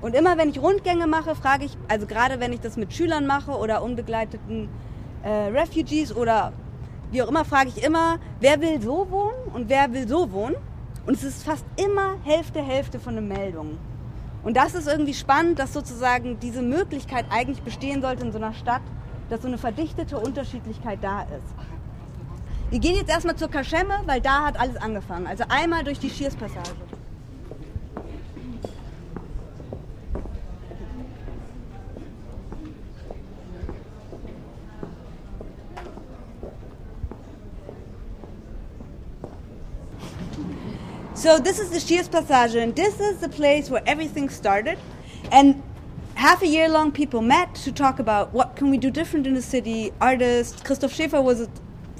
Und 0.00 0.16
immer 0.16 0.36
wenn 0.38 0.48
ich 0.48 0.60
Rundgänge 0.60 1.06
mache, 1.06 1.36
frage 1.36 1.66
ich, 1.66 1.78
also 1.86 2.06
gerade 2.06 2.40
wenn 2.40 2.52
ich 2.52 2.60
das 2.60 2.76
mit 2.76 2.92
Schülern 2.92 3.28
mache 3.28 3.52
oder 3.52 3.80
unbegleiteten 3.80 4.68
äh, 5.22 5.28
Refugees 5.28 6.14
oder 6.14 6.52
wie 7.14 7.22
auch 7.22 7.28
immer, 7.28 7.44
frage 7.44 7.68
ich 7.68 7.82
immer, 7.82 8.18
wer 8.40 8.60
will 8.60 8.82
so 8.82 9.08
wohnen 9.08 9.54
und 9.54 9.68
wer 9.68 9.92
will 9.92 10.08
so 10.08 10.32
wohnen. 10.32 10.56
Und 11.06 11.14
es 11.14 11.22
ist 11.22 11.44
fast 11.44 11.64
immer 11.76 12.16
Hälfte, 12.24 12.60
Hälfte 12.60 12.98
von 12.98 13.14
den 13.14 13.28
Meldungen. 13.28 13.78
Und 14.42 14.56
das 14.56 14.74
ist 14.74 14.88
irgendwie 14.88 15.14
spannend, 15.14 15.58
dass 15.60 15.72
sozusagen 15.72 16.40
diese 16.40 16.60
Möglichkeit 16.60 17.26
eigentlich 17.30 17.62
bestehen 17.62 18.02
sollte 18.02 18.24
in 18.24 18.32
so 18.32 18.38
einer 18.38 18.52
Stadt, 18.52 18.82
dass 19.30 19.42
so 19.42 19.48
eine 19.48 19.58
verdichtete 19.58 20.18
Unterschiedlichkeit 20.18 20.98
da 21.02 21.22
ist. 21.22 21.54
Wir 22.70 22.80
gehen 22.80 22.96
jetzt 22.96 23.10
erstmal 23.10 23.36
zur 23.36 23.48
Kaschemme, 23.48 23.94
weil 24.06 24.20
da 24.20 24.46
hat 24.46 24.58
alles 24.58 24.76
angefangen. 24.76 25.28
Also 25.28 25.44
einmal 25.48 25.84
durch 25.84 26.00
die 26.00 26.10
Schierspassage. 26.10 26.70
So 41.16 41.38
this 41.38 41.60
is 41.60 41.70
the 41.70 41.78
Shears 41.78 42.08
Passage, 42.08 42.56
and 42.56 42.74
this 42.74 42.98
is 42.98 43.18
the 43.18 43.28
place 43.28 43.70
where 43.70 43.84
everything 43.86 44.28
started. 44.28 44.76
And 45.30 45.62
half 46.16 46.42
a 46.42 46.46
year 46.46 46.68
long, 46.68 46.90
people 46.90 47.22
met 47.22 47.54
to 47.54 47.70
talk 47.70 48.00
about 48.00 48.34
what 48.34 48.56
can 48.56 48.68
we 48.68 48.78
do 48.78 48.90
different 48.90 49.24
in 49.24 49.34
the 49.34 49.40
city. 49.40 49.92
Artists, 50.00 50.60
Christoph 50.60 50.92
Schäfer 50.92 51.22
was 51.22 51.48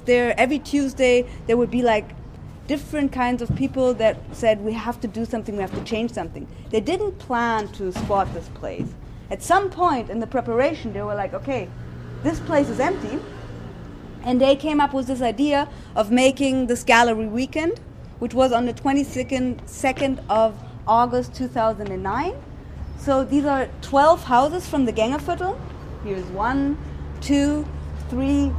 there 0.03 0.37
every 0.37 0.59
Tuesday. 0.59 1.25
There 1.47 1.55
would 1.55 1.71
be 1.71 1.81
like 1.81 2.09
different 2.67 3.13
kinds 3.13 3.41
of 3.41 3.55
people 3.55 3.93
that 3.93 4.17
said 4.33 4.59
we 4.59 4.73
have 4.73 4.99
to 4.99 5.07
do 5.07 5.23
something, 5.23 5.55
we 5.55 5.61
have 5.61 5.73
to 5.75 5.83
change 5.85 6.11
something. 6.11 6.45
They 6.69 6.81
didn't 6.81 7.17
plan 7.17 7.69
to 7.69 7.93
spot 7.93 8.33
this 8.33 8.49
place. 8.49 8.89
At 9.31 9.41
some 9.41 9.69
point 9.69 10.09
in 10.09 10.19
the 10.19 10.27
preparation, 10.27 10.91
they 10.91 11.01
were 11.01 11.15
like, 11.15 11.33
okay, 11.33 11.69
this 12.21 12.41
place 12.41 12.67
is 12.67 12.81
empty. 12.81 13.17
And 14.23 14.41
they 14.41 14.57
came 14.57 14.81
up 14.81 14.93
with 14.93 15.07
this 15.07 15.21
idea 15.21 15.69
of 15.95 16.11
making 16.11 16.67
this 16.67 16.83
gallery 16.83 17.27
weekend 17.27 17.79
which 18.19 18.33
was 18.33 18.51
on 18.51 18.65
the 18.65 18.73
22nd 18.73 19.67
second 19.67 20.21
of 20.29 20.57
August 20.87 21.35
2009. 21.35 22.33
So 22.97 23.23
these 23.23 23.45
are 23.45 23.67
12 23.81 24.23
houses 24.23 24.67
from 24.67 24.85
the 24.85 24.93
Gängerviertel. 24.93 25.57
Here's 26.03 26.25
one, 26.25 26.77
two, 27.21 27.67
three, 28.09 28.51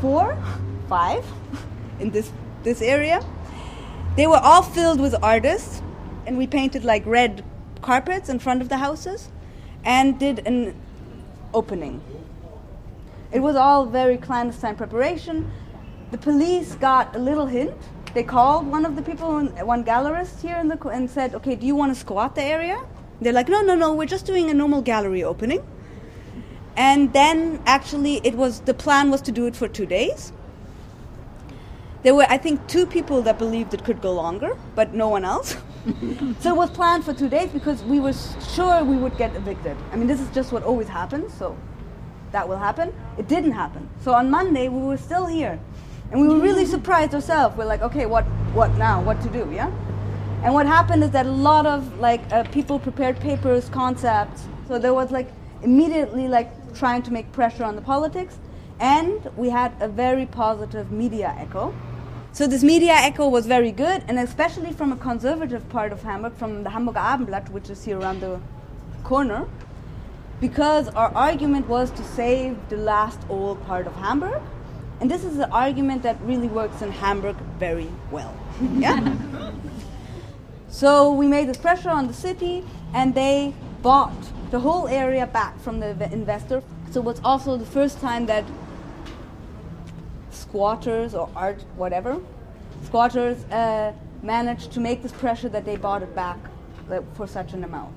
four, 0.00 0.36
five 0.88 1.24
in 2.00 2.10
this, 2.10 2.32
this 2.62 2.82
area. 2.82 3.24
They 4.16 4.26
were 4.26 4.38
all 4.38 4.62
filled 4.62 5.00
with 5.00 5.14
artists, 5.22 5.82
and 6.26 6.38
we 6.38 6.46
painted 6.46 6.84
like 6.84 7.04
red 7.06 7.44
carpets 7.82 8.28
in 8.28 8.38
front 8.38 8.62
of 8.62 8.68
the 8.68 8.78
houses 8.78 9.28
and 9.84 10.18
did 10.18 10.46
an 10.46 10.74
opening. 11.52 12.00
It 13.32 13.40
was 13.40 13.56
all 13.56 13.86
very 13.86 14.16
clandestine 14.16 14.76
preparation. 14.76 15.50
The 16.10 16.18
police 16.18 16.76
got 16.76 17.14
a 17.16 17.18
little 17.18 17.46
hint 17.46 17.76
they 18.14 18.22
called 18.22 18.66
one 18.66 18.86
of 18.86 18.96
the 18.96 19.02
people, 19.02 19.40
one 19.44 19.84
gallerist 19.84 20.40
here, 20.40 20.56
in 20.56 20.68
the, 20.68 20.78
and 20.88 21.10
said, 21.10 21.34
"Okay, 21.34 21.56
do 21.56 21.66
you 21.66 21.74
want 21.74 21.92
to 21.92 22.00
squat 22.00 22.34
the 22.34 22.42
area?" 22.42 22.78
They're 23.20 23.32
like, 23.32 23.48
"No, 23.48 23.60
no, 23.62 23.74
no. 23.74 23.92
We're 23.92 24.12
just 24.16 24.26
doing 24.26 24.50
a 24.50 24.54
normal 24.54 24.82
gallery 24.82 25.24
opening." 25.24 25.62
And 26.76 27.12
then 27.12 27.60
actually, 27.66 28.20
it 28.24 28.34
was 28.36 28.60
the 28.60 28.74
plan 28.74 29.10
was 29.10 29.20
to 29.22 29.32
do 29.32 29.46
it 29.46 29.56
for 29.56 29.68
two 29.68 29.86
days. 29.86 30.32
There 32.02 32.14
were, 32.14 32.26
I 32.28 32.36
think, 32.36 32.66
two 32.68 32.86
people 32.86 33.22
that 33.22 33.38
believed 33.38 33.72
it 33.74 33.84
could 33.84 34.02
go 34.02 34.12
longer, 34.12 34.56
but 34.74 34.92
no 34.92 35.08
one 35.08 35.24
else. 35.24 35.56
so 36.40 36.50
it 36.50 36.56
was 36.56 36.70
planned 36.70 37.04
for 37.04 37.14
two 37.14 37.28
days 37.28 37.50
because 37.50 37.82
we 37.82 37.98
were 37.98 38.12
sure 38.54 38.84
we 38.84 38.96
would 38.96 39.16
get 39.16 39.34
evicted. 39.34 39.76
I 39.92 39.96
mean, 39.96 40.06
this 40.06 40.20
is 40.20 40.28
just 40.30 40.52
what 40.52 40.62
always 40.62 40.88
happens, 40.88 41.32
so 41.32 41.56
that 42.32 42.48
will 42.48 42.58
happen. 42.58 42.92
It 43.16 43.28
didn't 43.28 43.52
happen. 43.52 43.88
So 44.02 44.12
on 44.12 44.30
Monday, 44.30 44.68
we 44.68 44.82
were 44.82 44.98
still 44.98 45.26
here. 45.26 45.58
And 46.14 46.22
we 46.22 46.28
were 46.28 46.38
really 46.38 46.64
surprised 46.64 47.12
ourselves. 47.12 47.56
We're 47.56 47.64
like, 47.64 47.82
okay, 47.82 48.06
what, 48.06 48.22
what 48.54 48.72
now? 48.78 49.02
What 49.02 49.20
to 49.22 49.28
do? 49.30 49.50
Yeah. 49.52 49.66
And 50.44 50.54
what 50.54 50.64
happened 50.64 51.02
is 51.02 51.10
that 51.10 51.26
a 51.26 51.30
lot 51.30 51.66
of 51.66 51.98
like 51.98 52.20
uh, 52.32 52.44
people 52.44 52.78
prepared 52.78 53.18
papers, 53.18 53.68
concepts. 53.68 54.44
So 54.68 54.78
there 54.78 54.94
was 54.94 55.10
like 55.10 55.28
immediately 55.64 56.28
like 56.28 56.72
trying 56.72 57.02
to 57.02 57.10
make 57.10 57.32
pressure 57.32 57.64
on 57.64 57.74
the 57.74 57.82
politics, 57.82 58.38
and 58.78 59.28
we 59.36 59.50
had 59.50 59.72
a 59.80 59.88
very 59.88 60.24
positive 60.24 60.92
media 60.92 61.34
echo. 61.36 61.74
So 62.30 62.46
this 62.46 62.62
media 62.62 62.92
echo 62.92 63.28
was 63.28 63.46
very 63.46 63.72
good, 63.72 64.04
and 64.06 64.16
especially 64.20 64.72
from 64.72 64.92
a 64.92 64.96
conservative 64.96 65.68
part 65.68 65.90
of 65.90 66.04
Hamburg, 66.04 66.34
from 66.36 66.62
the 66.62 66.70
Hamburger 66.70 67.00
Abendblatt, 67.00 67.48
which 67.50 67.70
is 67.70 67.84
here 67.84 67.98
around 67.98 68.20
the 68.20 68.38
corner, 69.02 69.48
because 70.40 70.86
our 70.90 71.12
argument 71.16 71.66
was 71.66 71.90
to 71.90 72.04
save 72.04 72.56
the 72.68 72.76
last 72.76 73.18
old 73.28 73.60
part 73.66 73.88
of 73.88 73.96
Hamburg 73.96 74.40
and 75.04 75.10
this 75.10 75.22
is 75.22 75.36
an 75.36 75.52
argument 75.52 76.02
that 76.02 76.18
really 76.22 76.48
works 76.48 76.80
in 76.80 76.90
Hamburg 76.90 77.36
very 77.58 77.90
well. 78.10 78.34
yeah? 78.72 79.14
so 80.70 81.12
we 81.12 81.26
made 81.26 81.46
this 81.46 81.58
pressure 81.58 81.90
on 81.90 82.06
the 82.06 82.14
city, 82.14 82.64
and 82.94 83.14
they 83.14 83.52
bought 83.82 84.16
the 84.50 84.58
whole 84.58 84.88
area 84.88 85.26
back 85.26 85.60
from 85.60 85.78
the 85.78 86.10
investor. 86.10 86.62
So 86.90 87.00
it 87.00 87.04
was 87.04 87.20
also 87.22 87.58
the 87.58 87.66
first 87.66 88.00
time 88.00 88.24
that 88.32 88.46
squatters 90.30 91.14
or 91.14 91.28
art, 91.36 91.60
whatever, 91.76 92.18
squatters 92.84 93.44
uh, 93.52 93.92
managed 94.22 94.72
to 94.72 94.80
make 94.80 95.02
this 95.02 95.12
pressure 95.12 95.50
that 95.50 95.66
they 95.66 95.76
bought 95.76 96.02
it 96.02 96.14
back 96.14 96.38
uh, 96.90 97.02
for 97.12 97.26
such 97.26 97.52
an 97.52 97.62
amount. 97.62 97.92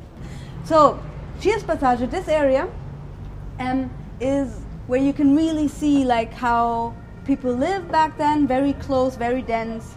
So, 0.66 1.00
Cheers 1.40 1.64
Passage, 1.64 2.10
this 2.10 2.28
area 2.28 2.68
um, 3.60 3.90
is 4.20 4.60
where 4.88 5.00
you 5.00 5.13
can 5.13 5.36
really 5.36 5.67
see 5.67 6.06
like 6.06 6.34
how 6.34 6.96
people 7.25 7.53
lived 7.53 7.91
back 7.91 8.17
then, 8.17 8.48
very 8.48 8.74
close, 8.74 9.15
very 9.15 9.41
dense. 9.41 9.96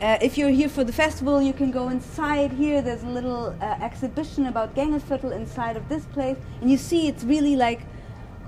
Uh, 0.00 0.18
if 0.20 0.36
you're 0.36 0.50
here 0.50 0.68
for 0.68 0.84
the 0.84 0.92
festival, 0.92 1.40
you 1.42 1.52
can 1.52 1.70
go 1.70 1.88
inside 1.88 2.52
here. 2.52 2.82
There's 2.82 3.02
a 3.02 3.08
little 3.08 3.56
uh, 3.60 3.78
exhibition 3.80 4.46
about 4.46 4.74
Gängelviertel 4.74 5.32
inside 5.32 5.76
of 5.76 5.88
this 5.88 6.04
place, 6.06 6.36
and 6.60 6.70
you 6.70 6.76
see 6.76 7.08
it's 7.08 7.24
really 7.24 7.56
like 7.56 7.80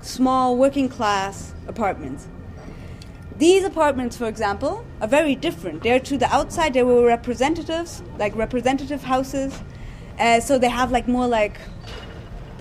small 0.01 0.57
working 0.57 0.87
class 0.87 1.53
apartments. 1.67 2.27
These 3.37 3.63
apartments, 3.63 4.17
for 4.17 4.27
example, 4.27 4.85
are 5.01 5.07
very 5.07 5.35
different. 5.35 5.83
They're 5.83 5.99
to 6.01 6.17
the 6.17 6.27
outside, 6.33 6.73
they 6.73 6.83
were 6.83 7.05
representatives, 7.05 8.03
like 8.17 8.35
representative 8.35 9.03
houses. 9.03 9.59
Uh, 10.19 10.39
so 10.39 10.59
they 10.59 10.69
have 10.69 10.91
like 10.91 11.07
more 11.07 11.27
like 11.27 11.59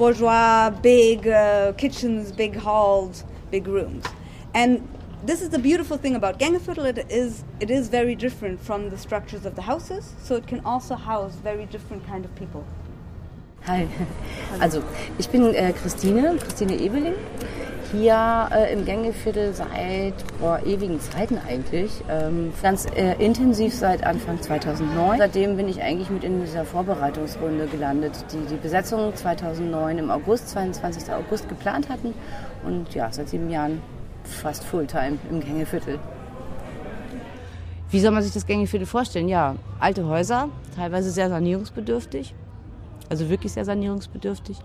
bourgeois, 0.00 0.70
big 0.70 1.28
uh, 1.28 1.72
kitchens, 1.74 2.32
big 2.32 2.56
halls, 2.56 3.22
big 3.50 3.68
rooms. 3.68 4.02
And 4.54 4.88
this 5.22 5.42
is 5.42 5.50
the 5.50 5.58
beautiful 5.58 5.98
thing 5.98 6.14
about 6.14 6.38
Gängeviertel. 6.38 6.86
It 6.96 7.10
is, 7.10 7.44
it 7.60 7.70
is 7.70 7.88
very 7.88 8.14
different 8.14 8.62
from 8.62 8.88
the 8.88 8.96
structures 8.96 9.44
of 9.44 9.56
the 9.56 9.62
houses, 9.62 10.14
so 10.22 10.36
it 10.36 10.46
can 10.46 10.60
also 10.64 10.94
house 10.94 11.34
very 11.34 11.66
different 11.66 12.06
kind 12.06 12.24
of 12.24 12.34
people. 12.34 12.64
Hi, 13.66 13.86
also 14.58 14.82
ich 15.18 15.28
bin 15.28 15.54
äh, 15.54 15.72
Christine, 15.72 16.36
Christine 16.42 16.76
Ebeling. 16.76 17.14
hier 17.92 18.48
äh, 18.52 18.72
im 18.72 18.84
Gängeviertel 18.84 19.52
seit 19.52 20.14
boah, 20.40 20.60
ewigen 20.64 20.98
Zeiten 21.00 21.38
eigentlich. 21.38 21.90
Ähm, 22.08 22.52
ganz 22.62 22.86
äh, 22.86 23.14
intensiv 23.22 23.74
seit 23.74 24.04
Anfang 24.04 24.40
2009. 24.40 25.18
Seitdem 25.18 25.56
bin 25.56 25.68
ich 25.68 25.82
eigentlich 25.82 26.08
mit 26.08 26.24
in 26.24 26.40
dieser 26.40 26.64
Vorbereitungsrunde 26.64 27.66
gelandet, 27.66 28.24
die 28.32 28.46
die 28.48 28.56
Besetzung 28.56 29.14
2009 29.14 29.98
im 29.98 30.10
August, 30.10 30.48
22. 30.50 31.12
August 31.12 31.48
geplant 31.48 31.88
hatten. 31.90 32.14
Und 32.64 32.94
ja, 32.94 33.12
seit 33.12 33.28
sieben 33.28 33.50
Jahren 33.50 33.82
fast 34.24 34.64
Fulltime 34.64 35.18
im 35.30 35.40
Gängeviertel. 35.40 35.98
Wie 37.90 38.00
soll 38.00 38.12
man 38.12 38.22
sich 38.22 38.32
das 38.32 38.46
Gängeviertel 38.46 38.86
vorstellen? 38.86 39.28
Ja, 39.28 39.56
alte 39.80 40.06
Häuser, 40.06 40.48
teilweise 40.76 41.10
sehr 41.10 41.28
sanierungsbedürftig, 41.28 42.34
also 43.10 43.28
wirklich 43.28 43.52
sehr 43.52 43.64
sanierungsbedürftig 43.64 44.56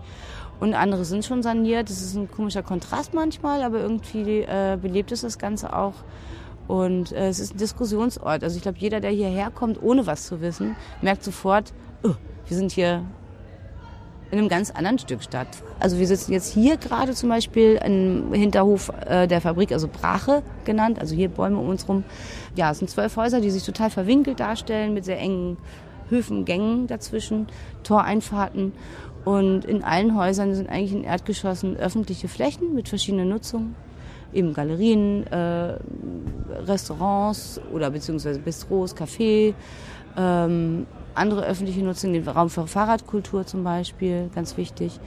und 0.60 0.74
andere 0.74 1.04
sind 1.04 1.24
schon 1.24 1.42
saniert. 1.42 1.90
Das 1.90 2.00
ist 2.00 2.16
ein 2.16 2.30
komischer 2.30 2.62
Kontrast 2.62 3.12
manchmal, 3.12 3.62
aber 3.62 3.80
irgendwie 3.80 4.40
äh, 4.40 4.78
belebt 4.80 5.12
es 5.12 5.20
das 5.20 5.38
Ganze 5.38 5.76
auch. 5.76 5.94
Und 6.68 7.12
äh, 7.12 7.28
es 7.28 7.38
ist 7.38 7.54
ein 7.54 7.58
Diskussionsort. 7.58 8.42
Also 8.42 8.56
ich 8.56 8.62
glaube, 8.62 8.78
jeder, 8.78 9.00
der 9.00 9.10
hierher 9.10 9.50
kommt, 9.50 9.82
ohne 9.82 10.06
was 10.06 10.26
zu 10.26 10.40
wissen, 10.40 10.76
merkt 11.02 11.22
sofort, 11.22 11.72
oh, 12.02 12.14
wir 12.46 12.56
sind 12.56 12.72
hier 12.72 13.04
in 14.30 14.38
einem 14.38 14.48
ganz 14.48 14.70
anderen 14.72 14.98
Stück 14.98 15.22
statt. 15.22 15.46
Also 15.78 15.98
wir 15.98 16.06
sitzen 16.06 16.32
jetzt 16.32 16.52
hier 16.52 16.76
gerade 16.76 17.14
zum 17.14 17.28
Beispiel 17.28 17.80
im 17.84 18.32
Hinterhof 18.32 18.90
äh, 19.06 19.28
der 19.28 19.40
Fabrik, 19.40 19.70
also 19.70 19.88
Brache 19.88 20.42
genannt, 20.64 20.98
also 20.98 21.14
hier 21.14 21.28
Bäume 21.28 21.58
um 21.58 21.68
uns 21.68 21.88
rum. 21.88 22.02
Ja, 22.56 22.72
es 22.72 22.78
sind 22.78 22.90
zwölf 22.90 23.16
Häuser, 23.16 23.40
die 23.40 23.50
sich 23.50 23.62
total 23.62 23.90
verwinkelt 23.90 24.40
darstellen 24.40 24.94
mit 24.94 25.04
sehr 25.04 25.18
engen 25.18 25.58
Höfen, 26.08 26.44
Gängen 26.44 26.86
dazwischen, 26.86 27.46
Toreinfahrten. 27.82 28.72
Und 29.24 29.64
in 29.64 29.82
allen 29.82 30.16
Häusern 30.16 30.54
sind 30.54 30.68
eigentlich 30.68 30.92
in 30.92 31.04
Erdgeschossen 31.04 31.76
öffentliche 31.76 32.28
Flächen 32.28 32.74
mit 32.74 32.88
verschiedenen 32.88 33.28
Nutzungen. 33.28 33.74
Eben 34.32 34.54
Galerien, 34.54 35.26
äh, 35.26 35.78
Restaurants 36.66 37.60
oder 37.72 37.90
beziehungsweise 37.90 38.38
Bistros, 38.38 38.96
Café, 38.96 39.54
ähm, 40.16 40.86
andere 41.14 41.44
öffentliche 41.44 41.82
Nutzungen, 41.82 42.14
den 42.14 42.28
Raum 42.28 42.50
für 42.50 42.66
Fahrradkultur 42.66 43.46
zum 43.46 43.64
Beispiel, 43.64 44.30
ganz 44.34 44.56
wichtig, 44.56 45.00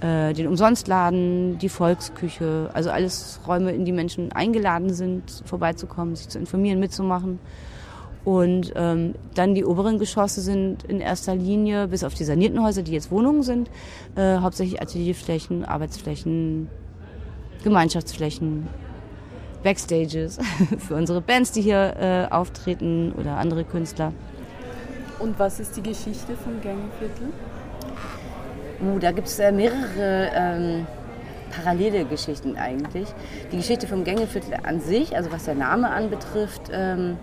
äh, 0.00 0.32
den 0.32 0.46
Umsonstladen, 0.46 1.58
die 1.58 1.68
Volksküche, 1.68 2.70
also 2.72 2.90
alles 2.90 3.40
Räume, 3.46 3.72
in 3.72 3.84
die 3.84 3.92
Menschen 3.92 4.32
eingeladen 4.32 4.92
sind, 4.94 5.42
vorbeizukommen, 5.44 6.14
sich 6.16 6.28
zu 6.28 6.38
informieren, 6.38 6.78
mitzumachen. 6.78 7.38
Und 8.28 8.74
ähm, 8.76 9.14
dann 9.34 9.54
die 9.54 9.64
oberen 9.64 9.98
Geschosse 9.98 10.42
sind 10.42 10.84
in 10.84 11.00
erster 11.00 11.34
Linie, 11.34 11.88
bis 11.88 12.04
auf 12.04 12.12
die 12.12 12.24
sanierten 12.24 12.62
Häuser, 12.62 12.82
die 12.82 12.92
jetzt 12.92 13.10
Wohnungen 13.10 13.42
sind, 13.42 13.70
äh, 14.16 14.36
hauptsächlich 14.36 14.82
Atelierflächen, 14.82 15.64
Arbeitsflächen, 15.64 16.68
Gemeinschaftsflächen, 17.64 18.68
Backstages 19.62 20.36
für 20.78 20.96
unsere 20.96 21.22
Bands, 21.22 21.52
die 21.52 21.62
hier 21.62 21.96
äh, 21.98 22.30
auftreten 22.30 23.14
oder 23.18 23.38
andere 23.38 23.64
Künstler. 23.64 24.12
Und 25.20 25.38
was 25.38 25.58
ist 25.58 25.78
die 25.78 25.82
Geschichte 25.82 26.36
vom 26.36 26.60
Gängeviertel? 26.60 27.28
Uh, 28.82 28.98
da 28.98 29.10
gibt 29.10 29.28
es 29.28 29.38
äh, 29.38 29.50
mehrere 29.50 30.30
ähm, 30.34 30.86
parallele 31.50 32.04
Geschichten 32.04 32.58
eigentlich. 32.58 33.08
Die 33.52 33.56
Geschichte 33.56 33.86
vom 33.86 34.04
Gängeviertel 34.04 34.52
an 34.64 34.82
sich, 34.82 35.16
also 35.16 35.32
was 35.32 35.46
der 35.46 35.54
Name 35.54 35.88
anbetrifft, 35.88 36.70
ähm, 36.70 37.16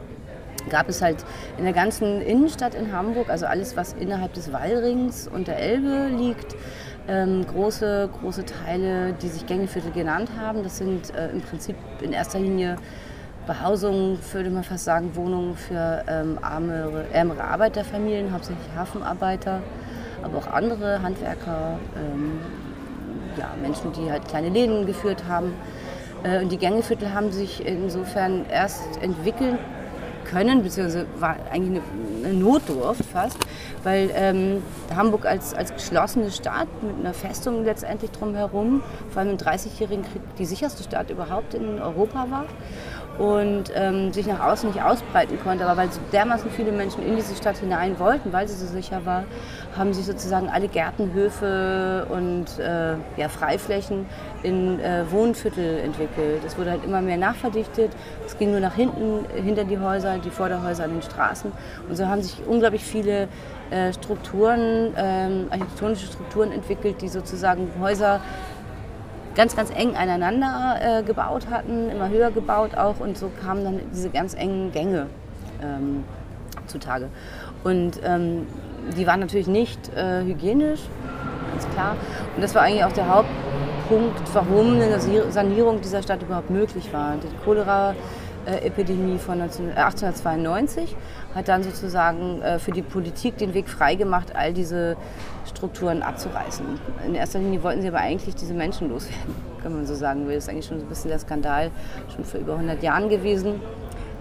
gab 0.70 0.90
es 0.90 1.02
halt 1.02 1.24
in 1.58 1.64
der 1.64 1.74
ganzen 1.74 2.22
Innenstadt 2.22 2.76
in 2.76 2.92
Hamburg, 2.92 3.30
also 3.30 3.46
alles, 3.46 3.76
was 3.76 3.94
innerhalb 3.94 4.34
des 4.34 4.52
Wallrings 4.52 5.28
und 5.28 5.48
der 5.48 5.60
Elbe 5.60 6.10
liegt, 6.16 6.56
ähm, 7.08 7.46
große, 7.46 8.10
große 8.20 8.46
Teile, 8.46 9.14
die 9.14 9.28
sich 9.28 9.46
Gängeviertel 9.46 9.92
genannt 9.92 10.30
haben. 10.40 10.64
Das 10.64 10.78
sind 10.78 11.14
äh, 11.14 11.30
im 11.30 11.42
Prinzip 11.42 11.76
in 12.02 12.14
erster 12.14 12.40
Linie 12.40 12.78
Behausungen, 13.46 14.18
würde 14.34 14.50
man 14.50 14.64
fast 14.64 14.86
sagen, 14.86 15.16
Wohnungen 15.16 15.56
für 15.56 16.04
ähm, 16.08 16.40
armere, 16.42 17.06
ärmere 17.14 17.44
Arbeiterfamilien, 17.44 18.32
hauptsächlich 18.34 18.66
Hafenarbeiter, 18.76 19.62
aber 20.24 20.40
auch 20.40 20.48
andere 20.48 21.02
Handwerker, 21.04 21.78
ähm, 21.96 22.40
ja, 23.38 23.50
Menschen, 23.62 23.92
die 23.94 24.10
halt 24.10 24.28
kleine 24.28 24.50
Läden 24.50 24.88
geführt 24.88 25.26
haben. 25.28 25.54
Äh, 26.24 26.42
und 26.42 26.52
die 26.52 26.58
Gängeviertel 26.58 27.14
haben 27.14 27.32
sich 27.32 27.66
insofern 27.66 28.46
erst 28.50 29.02
entwickelt 29.02 29.60
können, 30.26 30.64
beziehungsweise 30.64 31.06
war 31.20 31.38
eigentlich 31.52 31.82
eine, 31.82 32.28
eine 32.28 32.34
Notdurft 32.34 33.06
fast, 33.06 33.38
weil 33.84 34.12
ähm, 34.14 34.62
Hamburg 34.96 35.26
als, 35.26 35.54
als 35.54 35.74
geschlossene 35.74 36.32
Stadt 36.32 36.68
mit 36.82 37.00
einer 37.00 37.14
Festung 37.14 37.64
letztendlich 37.64 38.12
drumherum, 38.12 38.82
vor 39.10 39.22
allem 39.22 39.32
im 39.32 39.38
30-jährigen 39.38 40.04
Krieg, 40.04 40.22
die 40.38 40.46
sicherste 40.46 40.84
Stadt 40.84 41.10
überhaupt 41.10 41.54
in 41.54 41.80
Europa 41.80 42.28
war 42.30 42.46
und 43.18 43.72
ähm, 43.74 44.12
sich 44.12 44.28
nach 44.28 44.40
außen 44.40 44.70
nicht 44.70 44.82
ausbreiten 44.82 45.40
konnte. 45.44 45.66
Aber 45.66 45.78
weil 45.78 45.92
so 45.92 46.00
dermaßen 46.12 46.50
viele 46.52 46.72
Menschen 46.72 47.06
in 47.06 47.16
diese 47.16 47.36
Stadt 47.36 47.58
hinein 47.58 47.98
wollten, 48.00 48.34
weil 48.34 48.48
sie 48.48 48.56
so 48.56 48.66
sicher 48.66 49.06
war, 49.06 49.24
haben 49.78 49.94
sich 49.94 50.06
sozusagen 50.06 50.50
alle 50.50 50.68
Gärtenhöfe 50.68 52.08
und 52.10 52.60
äh, 52.60 52.96
ja, 53.18 53.30
Freiflächen 53.30 54.06
in 54.44 54.80
äh, 54.80 55.04
Wohnviertel 55.10 55.80
entwickelt. 55.80 56.42
Es 56.46 56.58
wurde 56.58 56.72
halt 56.72 56.84
immer 56.84 57.02
mehr 57.02 57.18
nachverdichtet. 57.18 57.92
Es 58.26 58.38
ging 58.38 58.52
nur 58.52 58.60
nach 58.60 58.76
hinten, 58.76 59.26
hinter 59.34 59.64
die 59.64 59.80
Häuser, 59.80 60.18
die 60.18 60.30
Vorderhäuser 60.30 60.84
an 60.84 60.92
den 60.92 61.02
Straßen. 61.02 61.52
Und 61.90 61.96
so 61.96 62.08
haben 62.08 62.22
sich 62.22 62.42
unglaublich 62.48 62.84
viele 62.84 63.28
äh, 63.72 63.94
Strukturen, 63.94 64.94
ähm, 64.98 65.48
architektonische 65.50 66.08
Strukturen 66.08 66.52
entwickelt, 66.52 67.02
die 67.02 67.08
sozusagen 67.08 67.72
Häuser 67.80 68.22
ganz, 69.36 69.56
ganz 69.56 69.70
eng 69.70 69.96
aneinander 69.96 70.80
äh, 70.82 71.04
gebaut 71.04 71.48
hatten, 71.50 71.90
immer 71.90 72.10
höher 72.10 72.32
gebaut 72.32 72.76
auch 72.76 73.00
und 73.00 73.18
so 73.18 73.30
kamen 73.44 73.64
dann 73.64 73.80
diese 73.94 74.10
ganz 74.10 74.34
engen 74.34 74.72
Gänge 74.72 75.08
ähm, 75.62 76.04
zutage. 76.68 77.10
Und 77.64 78.00
ähm, 78.04 78.48
die 78.98 79.06
waren 79.08 79.20
natürlich 79.20 79.48
nicht 79.48 79.94
äh, 79.96 80.24
hygienisch, 80.24 80.82
ganz 81.52 81.68
klar. 81.74 81.96
Und 82.36 82.42
das 82.42 82.56
war 82.56 82.64
eigentlich 82.64 82.84
auch 82.84 82.92
der 82.92 83.10
Hauptpunkt, 83.10 84.22
warum 84.34 84.74
eine 84.76 85.00
Sanierung 85.00 85.82
dieser 85.82 86.02
Stadt 86.02 86.22
überhaupt 86.22 86.50
möglich 86.50 86.94
war. 86.94 87.16
Die 87.18 87.44
Cholera 87.44 87.96
Epidemie 88.52 89.18
von 89.18 89.42
1892 89.42 90.96
hat 91.34 91.48
dann 91.48 91.64
sozusagen 91.64 92.42
äh, 92.42 92.60
für 92.60 92.72
die 92.72 92.82
Politik 92.82 93.38
den 93.38 93.54
Weg 93.54 93.70
freigemacht, 93.70 94.36
all 94.36 94.54
diese 94.54 94.98
Strukturen 95.46 96.02
abzureißen. 96.02 96.66
In 97.06 97.16
erster 97.16 97.40
Linie 97.40 97.64
wollten 97.64 97.82
sie 97.82 97.88
aber 97.88 98.00
eigentlich 98.00 98.36
diese 98.36 98.54
Menschen 98.54 98.90
loswerden, 98.90 99.36
kann 99.64 99.74
man 99.74 99.86
so 99.86 99.96
sagen 99.96 100.26
Das 100.28 100.36
ist 100.36 100.50
eigentlich 100.50 100.66
schon 100.66 100.80
so 100.80 100.86
ein 100.86 100.90
bisschen 100.90 101.10
der 101.10 101.20
Skandal, 101.20 101.72
schon 102.14 102.24
vor 102.24 102.40
über 102.40 102.54
100 102.54 102.82
Jahren 102.84 103.10
gewesen. 103.10 103.62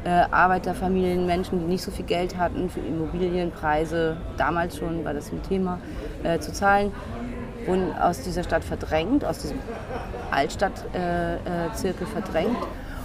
Äh, 0.05 0.27
Arbeiterfamilien, 0.31 1.25
Menschen, 1.25 1.61
die 1.61 1.67
nicht 1.67 1.83
so 1.83 1.91
viel 1.91 2.05
Geld 2.05 2.37
hatten 2.37 2.69
für 2.69 2.81
Immobilienpreise, 2.81 4.19
damals 4.37 4.77
schon 4.77 5.05
war 5.05 5.15
das 5.15 5.33
ein 5.33 5.43
Thema, 5.43 5.79
äh, 6.23 6.39
zu 6.41 6.53
zahlen, 6.53 6.93
wurden 7.65 7.97
aus 7.97 8.21
dieser 8.21 8.43
Stadt 8.43 8.65
verdrängt, 8.65 9.25
aus 9.25 9.39
diesem 9.39 9.59
Altstadtzirkel 10.31 12.07
verdrängt 12.07 12.59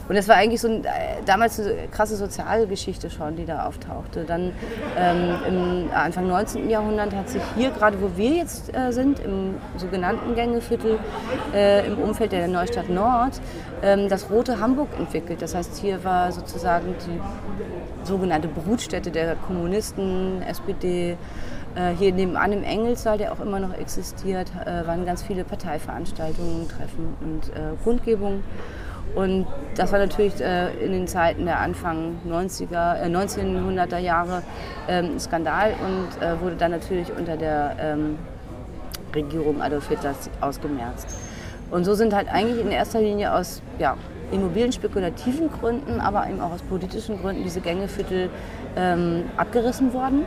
und 0.10 0.16
das 0.16 0.28
war 0.28 0.38
eigentlich 0.38 0.60
so 0.60 0.68
ein, 0.68 0.84
äh, 0.84 0.88
damals 1.26 1.60
eine 1.60 1.88
krasse 1.92 2.16
Sozialgeschichte 2.16 3.12
schon, 3.12 3.36
die 3.36 3.46
da 3.46 3.68
auftauchte. 3.68 4.26
Dann 4.26 4.54
ähm, 4.98 5.36
im 5.48 5.92
Anfang 5.94 6.28
19. 6.28 6.68
Jahrhundert 6.68 7.14
hat 7.14 7.30
sich 7.30 7.44
hier, 7.56 7.70
gerade 7.70 8.02
wo 8.02 8.18
wir 8.18 8.32
jetzt 8.32 8.76
äh, 8.76 8.92
sind, 8.92 9.20
im 9.20 9.56
sogenannten 9.78 10.34
Gängeviertel, 10.34 10.98
äh, 11.54 11.86
im 11.86 12.00
Umfeld 12.00 12.32
der 12.32 12.48
Neustadt 12.48 12.90
Nord, 12.90 13.40
ähm, 13.84 14.10
das 14.10 14.32
Rote 14.32 14.60
Hamburg 14.60 14.90
entwickelt. 14.98 15.44
Das 15.44 15.54
heißt, 15.54 15.78
hier 15.78 16.04
war 16.04 16.32
sozusagen 16.32 16.96
die 17.06 18.08
sogenannte 18.08 18.48
Brutstätte 18.48 19.12
der 19.12 19.36
Kommunisten, 19.36 20.42
SPD, 20.42 21.18
äh, 21.76 21.92
hier 21.98 22.14
nebenan 22.14 22.52
im 22.52 22.64
Engelssaal, 22.64 23.20
der 23.20 23.32
auch 23.32 23.40
immer 23.40 23.60
noch 23.60 23.76
existiert, 23.76 24.52
äh, 24.66 24.88
waren 24.88 25.06
ganz 25.06 25.22
viele 25.22 25.44
Parteiveranstaltungen, 25.44 26.68
Treffen 26.68 27.14
und 27.22 27.50
äh, 27.50 27.76
Kundgebungen. 27.84 28.44
Und 29.16 29.48
das 29.76 29.92
war 29.92 30.00
natürlich 30.00 30.40
äh, 30.40 30.72
in 30.84 30.92
den 30.92 31.08
Zeiten 31.08 31.46
der 31.46 31.60
Anfang 31.60 32.18
90er, 32.28 33.02
äh, 33.02 33.08
1900er 33.08 33.98
Jahre 33.98 34.44
ähm, 34.88 35.16
ein 35.16 35.20
Skandal 35.20 35.74
und 35.86 36.22
äh, 36.22 36.40
wurde 36.42 36.56
dann 36.56 36.72
natürlich 36.72 37.12
unter 37.18 37.36
der 37.36 37.76
ähm, 37.80 38.18
Regierung 39.16 39.62
Adolf 39.62 39.88
Hitlers 39.90 40.30
ausgemerzt. 40.42 41.08
Und 41.72 41.86
so 41.86 41.94
sind 41.94 42.14
halt 42.14 42.30
eigentlich 42.30 42.60
in 42.60 42.72
erster 42.72 43.00
Linie 43.00 43.34
aus 43.34 43.62
ja, 43.78 43.96
immobilienspekulativen 44.32 45.52
Gründen, 45.52 46.00
aber 46.00 46.28
eben 46.28 46.42
auch 46.42 46.52
aus 46.52 46.62
politischen 46.62 47.20
Gründen 47.22 47.44
diese 47.44 47.62
Gängeviertel 47.62 48.30
ähm, 48.76 49.26
abgerissen 49.38 49.94
worden. 49.94 50.26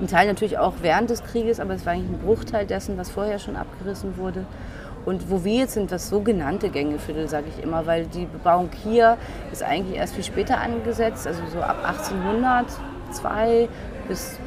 Ein 0.00 0.08
Teil 0.08 0.26
natürlich 0.26 0.58
auch 0.58 0.74
während 0.82 1.10
des 1.10 1.22
Krieges, 1.22 1.60
aber 1.60 1.74
es 1.74 1.86
war 1.86 1.92
eigentlich 1.92 2.10
ein 2.10 2.18
Bruchteil 2.18 2.66
dessen, 2.66 2.98
was 2.98 3.10
vorher 3.10 3.38
schon 3.38 3.56
abgerissen 3.56 4.16
wurde. 4.16 4.44
Und 5.04 5.30
wo 5.30 5.44
wir 5.44 5.54
jetzt 5.54 5.74
sind, 5.74 5.92
das 5.92 6.08
sogenannte 6.08 6.70
Gängeviertel, 6.70 7.28
sage 7.28 7.46
ich 7.48 7.62
immer, 7.62 7.86
weil 7.86 8.06
die 8.06 8.26
Bebauung 8.26 8.70
hier 8.82 9.18
ist 9.52 9.62
eigentlich 9.62 9.96
erst 9.96 10.14
viel 10.14 10.24
später 10.24 10.60
angesetzt, 10.60 11.26
also 11.26 11.40
so 11.52 11.60
ab 11.60 11.84
1802 11.84 13.68
bis 14.08 14.38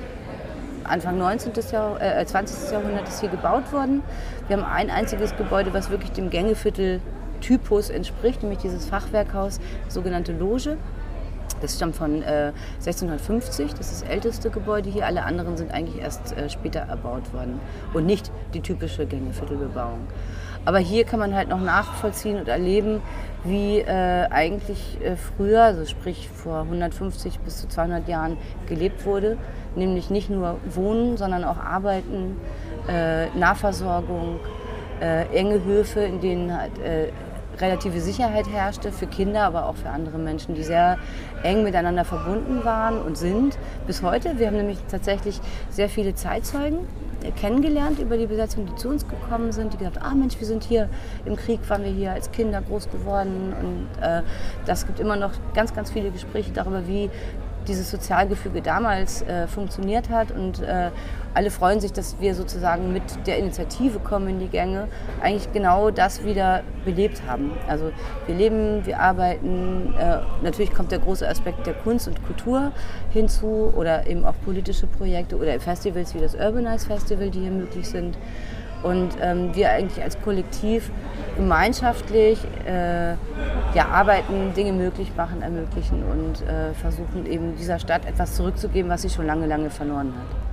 Anfang 0.84 1.18
19. 1.18 1.54
Jahr, 1.72 2.02
äh, 2.02 2.26
20. 2.26 2.72
Jahrhundert 2.72 3.08
ist 3.08 3.20
hier 3.20 3.30
gebaut 3.30 3.72
worden. 3.74 4.04
Wir 4.48 4.58
haben 4.58 4.66
ein 4.66 4.90
einziges 4.90 5.36
Gebäude, 5.36 5.74
was 5.74 5.90
wirklich 5.90 6.12
dem 6.14 6.30
Gängeviertel-Typus 6.30 7.90
entspricht, 7.90 8.42
nämlich 8.42 8.60
dieses 8.60 8.86
Fachwerkhaus, 8.86 9.60
sogenannte 9.90 10.32
Loge. 10.32 10.78
Das 11.62 11.76
stammt 11.76 11.96
von 11.96 12.22
äh, 12.22 12.52
1650, 12.80 13.74
das 13.74 13.92
ist 13.92 14.04
das 14.04 14.10
älteste 14.10 14.50
Gebäude 14.50 14.90
hier. 14.90 15.06
Alle 15.06 15.24
anderen 15.24 15.58
sind 15.58 15.72
eigentlich 15.72 16.02
erst 16.02 16.38
äh, 16.38 16.50
später 16.50 16.82
erbaut 16.82 17.34
worden 17.34 17.60
und 17.94 18.06
nicht 18.06 18.32
die 18.54 18.62
typische 18.62 19.06
Gängeviertelbebauung. 19.06 20.08
Aber 20.66 20.80
hier 20.80 21.06
kann 21.06 21.20
man 21.20 21.34
halt 21.34 21.48
noch 21.48 21.62
nachvollziehen 21.62 22.38
und 22.38 22.50
erleben, 22.50 23.02
wie 23.46 23.80
äh, 23.80 24.28
eigentlich 24.30 24.98
äh, 25.02 25.16
früher, 25.16 25.64
also 25.64 25.86
sprich 25.86 26.30
vor 26.30 26.62
150 26.64 27.40
bis 27.40 27.62
zu 27.62 27.70
200 27.70 28.08
Jahren, 28.10 28.38
gelebt 28.68 29.06
wurde. 29.06 29.38
Nämlich 29.76 30.10
nicht 30.10 30.30
nur 30.30 30.58
Wohnen, 30.70 31.16
sondern 31.16 31.46
auch 31.46 31.58
Arbeiten, 31.58 32.36
äh, 32.90 33.28
Nahversorgung, 33.38 34.40
äh, 35.00 35.28
enge 35.28 35.64
Höfe, 35.64 36.02
in 36.02 36.20
denen 36.20 36.56
halt, 36.56 36.72
relative 37.60 38.00
Sicherheit 38.00 38.48
herrschte 38.50 38.92
für 38.92 39.08
Kinder, 39.08 39.44
aber 39.44 39.68
auch 39.68 39.76
für 39.76 39.90
andere 39.90 40.18
Menschen, 40.18 40.56
die 40.56 40.64
sehr 40.64 40.98
eng 41.44 41.64
miteinander 41.64 42.06
verbunden 42.06 42.64
waren 42.64 43.02
und 43.02 43.18
sind 43.18 43.58
bis 43.86 44.02
heute. 44.02 44.40
Wir 44.40 44.48
haben 44.48 44.58
nämlich 44.58 44.80
tatsächlich 44.90 45.40
sehr 45.70 45.90
viele 45.90 46.16
Zeitzeugen 46.16 46.80
kennengelernt 47.36 48.00
über 48.00 48.18
die 48.18 48.28
Besetzung, 48.28 48.68
die 48.68 48.76
zu 48.76 48.90
uns 48.90 49.08
gekommen 49.08 49.52
sind, 49.52 49.74
die 49.74 49.78
gesagt, 49.78 50.00
ah 50.02 50.14
Mensch, 50.14 50.40
wir 50.40 50.48
sind 50.48 50.64
hier 50.64 50.90
im 51.26 51.36
Krieg, 51.36 51.60
waren 51.70 51.84
wir 51.84 51.92
hier 51.92 52.12
als 52.12 52.32
Kinder 52.32 52.62
groß 52.62 52.90
geworden 52.90 53.54
und 53.60 54.04
äh, 54.04 54.22
das 54.66 54.86
gibt 54.86 55.00
immer 55.00 55.16
noch 55.16 55.32
ganz, 55.54 55.74
ganz 55.74 55.92
viele 55.92 56.12
Gespräche 56.12 56.52
darüber, 56.52 56.88
wie 56.88 57.10
dieses 57.68 57.92
Sozialgefüge 57.92 58.62
damals 58.62 59.22
äh, 59.22 59.48
funktioniert 59.48 60.10
hat. 60.10 60.32
Und 60.32 60.62
äh, 60.62 60.92
alle 61.34 61.52
freuen 61.52 61.80
sich, 61.80 61.94
dass 61.94 62.20
wir 62.20 62.34
sozusagen 62.34 62.94
mit 62.94 63.04
der 63.28 63.38
Initiative 63.38 64.00
kommen 64.00 64.28
in 64.28 64.40
die 64.40 64.48
Gänge, 64.48 64.88
eigentlich 65.22 65.52
genau 65.52 65.92
das 65.92 66.24
wieder 66.24 66.64
belebt 66.84 67.22
haben. 67.28 67.52
Also 67.68 67.92
wir 68.26 68.36
leben, 68.36 68.86
wir 68.86 69.00
arbeiten, 69.00 69.94
äh, 70.00 70.20
natürlich 70.42 70.74
kommt 70.74 70.92
der 70.92 71.00
große 71.00 71.28
Aspekt 71.28 71.68
der 71.68 71.76
Kunst 71.76 72.08
und 72.08 72.26
Kultur 72.26 72.72
hinzu 73.12 73.72
oder 73.76 74.08
eben 74.08 74.26
auch 74.26 74.36
politische 74.44 74.88
Projekte 74.88 75.38
oder 75.38 75.60
Festivals 75.60 76.16
wie 76.16 76.20
das 76.20 76.34
Urbanize 76.34 76.88
Festival, 76.88 77.30
die 77.30 77.42
hier 77.42 77.52
möglich 77.52 77.88
sind. 77.88 78.18
Und 78.84 79.10
ähm, 79.22 79.50
wir 79.54 79.72
eigentlich 79.72 80.04
als 80.04 80.20
Kollektiv 80.22 80.92
gemeinschaftlich 81.36 82.40
äh, 82.66 83.12
ja, 83.74 83.88
arbeiten, 83.92 84.54
Dinge 84.56 84.74
möglich 84.74 85.12
machen, 85.16 85.42
ermöglichen 85.42 86.04
und 86.04 86.42
äh, 86.48 86.74
versuchen 86.74 87.26
eben 87.26 87.56
dieser 87.56 87.80
Stadt 87.80 88.06
etwas 88.06 88.36
zurückzugeben, 88.36 88.90
was 88.90 89.04
sie 89.04 89.10
schon 89.10 89.26
lange, 89.26 89.46
lange 89.46 89.70
verloren 89.70 90.14
hat. 90.16 90.48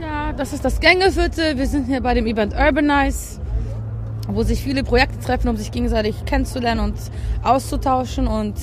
Ja, 0.00 0.32
das 0.32 0.52
ist 0.52 0.64
das 0.64 0.78
Gängeviertel. 0.80 1.56
Wir 1.56 1.66
sind 1.66 1.86
hier 1.86 2.02
bei 2.02 2.12
dem 2.12 2.26
Event 2.26 2.54
Urbanize, 2.54 3.40
wo 4.28 4.42
sich 4.42 4.62
viele 4.62 4.84
Projekte 4.84 5.18
treffen, 5.18 5.48
um 5.48 5.56
sich 5.56 5.72
gegenseitig 5.72 6.24
kennenzulernen 6.26 6.80
und 6.80 6.96
auszutauschen. 7.42 8.26
Und 8.26 8.54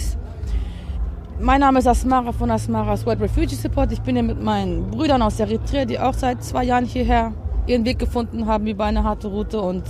mein 1.39 1.61
Name 1.61 1.79
ist 1.79 1.87
Asmara 1.87 2.31
von 2.31 2.51
Asmara's 2.51 3.05
World 3.07 3.21
Refugee 3.21 3.55
Support. 3.55 3.91
Ich 3.91 4.01
bin 4.01 4.15
hier 4.15 4.23
mit 4.23 4.41
meinen 4.41 4.91
Brüdern 4.91 5.23
aus 5.23 5.39
Eritrea, 5.39 5.85
die 5.85 5.99
auch 5.99 6.13
seit 6.13 6.43
zwei 6.43 6.65
Jahren 6.65 6.85
hierher 6.85 7.33
ihren 7.67 7.85
Weg 7.85 7.99
gefunden 7.99 8.45
haben 8.47 8.67
über 8.67 8.85
eine 8.85 9.03
harte 9.03 9.27
Route. 9.27 9.61
Und 9.61 9.83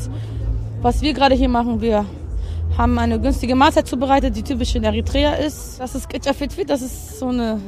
was 0.81 1.01
wir 1.01 1.13
gerade 1.13 1.35
hier 1.35 1.49
machen, 1.49 1.81
wir 1.81 2.05
haben 2.77 2.97
eine 2.97 3.19
günstige 3.19 3.55
Mahlzeit 3.55 3.87
zubereitet, 3.87 4.35
die 4.35 4.43
typisch 4.43 4.75
in 4.75 4.83
Eritrea 4.83 5.33
ist. 5.35 5.79
Das 5.79 5.95
ist 5.95 6.09
Ketchafitfit, 6.09 6.69
das 6.69 6.81
ist 6.81 7.19
so 7.19 7.27
eine, 7.27 7.59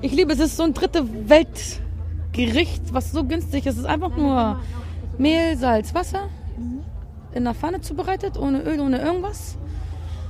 ich 0.00 0.12
liebe 0.12 0.32
es, 0.32 0.40
es 0.40 0.46
ist 0.46 0.56
so 0.56 0.64
ein 0.64 0.74
dritte 0.74 1.04
Weltgericht, 1.28 2.92
was 2.92 3.12
so 3.12 3.24
günstig 3.24 3.66
ist. 3.66 3.74
Es 3.74 3.80
ist 3.80 3.86
einfach 3.86 4.16
nur 4.16 4.60
Mehl, 5.18 5.56
Salz, 5.56 5.94
Wasser 5.94 6.28
in 7.34 7.46
einer 7.46 7.54
Pfanne 7.54 7.80
zubereitet, 7.80 8.38
ohne 8.38 8.62
Öl, 8.62 8.80
ohne 8.80 9.00
irgendwas. 9.00 9.56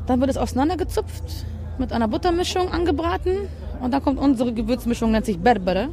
Dann 0.07 0.21
wird 0.21 0.31
es 0.31 0.37
auseinandergezupft, 0.37 1.47
mit 1.79 1.93
einer 1.93 2.09
Buttermischung 2.09 2.71
angebraten 2.71 3.49
und 3.81 3.93
dann 3.93 4.03
kommt 4.03 4.19
unsere 4.19 4.53
Gewürzmischung, 4.53 5.11
nennt 5.11 5.27
sich 5.27 5.39
Berbere. 5.39 5.89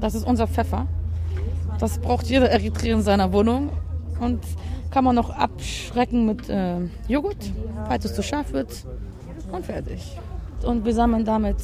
Das 0.00 0.14
ist 0.14 0.26
unser 0.26 0.46
Pfeffer. 0.46 0.86
Das 1.78 1.98
braucht 1.98 2.26
jeder 2.26 2.50
Eritreer 2.50 2.94
in 2.94 3.02
seiner 3.02 3.32
Wohnung. 3.32 3.70
Und 4.20 4.40
kann 4.90 5.04
man 5.04 5.14
noch 5.14 5.30
abschrecken 5.30 6.26
mit 6.26 6.48
äh, 6.48 6.78
Joghurt, 7.08 7.52
falls 7.86 8.04
es 8.04 8.14
zu 8.14 8.22
scharf 8.22 8.52
wird. 8.52 8.84
Und 9.52 9.64
fertig. 9.64 10.18
Und 10.64 10.84
wir 10.84 10.94
sammeln 10.94 11.24
damit 11.24 11.56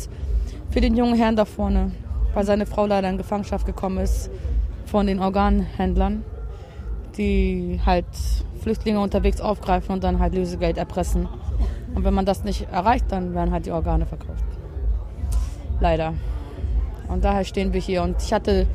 für 0.70 0.80
den 0.80 0.96
jungen 0.96 1.14
Herrn 1.14 1.36
da 1.36 1.44
vorne, 1.44 1.92
weil 2.32 2.44
seine 2.44 2.66
Frau 2.66 2.86
leider 2.86 3.08
in 3.08 3.16
Gefangenschaft 3.16 3.66
gekommen 3.66 3.98
ist 3.98 4.30
von 4.86 5.06
den 5.06 5.20
Organhändlern, 5.20 6.22
die 7.16 7.80
halt 7.84 8.06
Flüchtlinge 8.60 9.00
unterwegs 9.00 9.40
aufgreifen 9.40 9.94
und 9.94 10.04
dann 10.04 10.18
halt 10.18 10.34
Lösegeld 10.34 10.78
erpressen. 10.78 11.28
Und 11.94 12.04
wenn 12.04 12.14
man 12.14 12.26
das 12.26 12.44
nicht 12.44 12.68
erreicht, 12.70 13.06
dann 13.08 13.34
werden 13.34 13.52
halt 13.52 13.66
die 13.66 13.72
Organe 13.72 14.06
verkauft. 14.06 14.44
Leider. 15.80 16.14
Und 17.08 17.24
daher 17.24 17.44
stehen 17.44 17.72
wir 17.72 17.80
hier. 17.80 18.02
Und 18.02 18.22
ich 18.22 18.32
hatte 18.32 18.66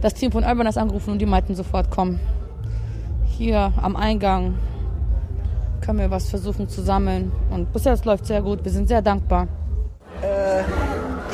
das 0.00 0.14
Team 0.14 0.32
von 0.32 0.44
Urbanas 0.44 0.76
angerufen 0.76 1.12
und 1.12 1.18
die 1.18 1.26
meinten 1.26 1.54
sofort, 1.54 1.90
komm, 1.90 2.20
hier 3.36 3.72
am 3.80 3.96
Eingang 3.96 4.54
können 5.80 5.98
wir 5.98 6.10
was 6.10 6.28
versuchen 6.28 6.68
zu 6.68 6.82
sammeln. 6.82 7.32
Und 7.50 7.72
bisher 7.72 7.92
es 7.92 8.04
läuft 8.04 8.26
sehr 8.26 8.42
gut, 8.42 8.64
wir 8.64 8.72
sind 8.72 8.88
sehr 8.88 9.02
dankbar. 9.02 9.48
Äh, 10.22 10.62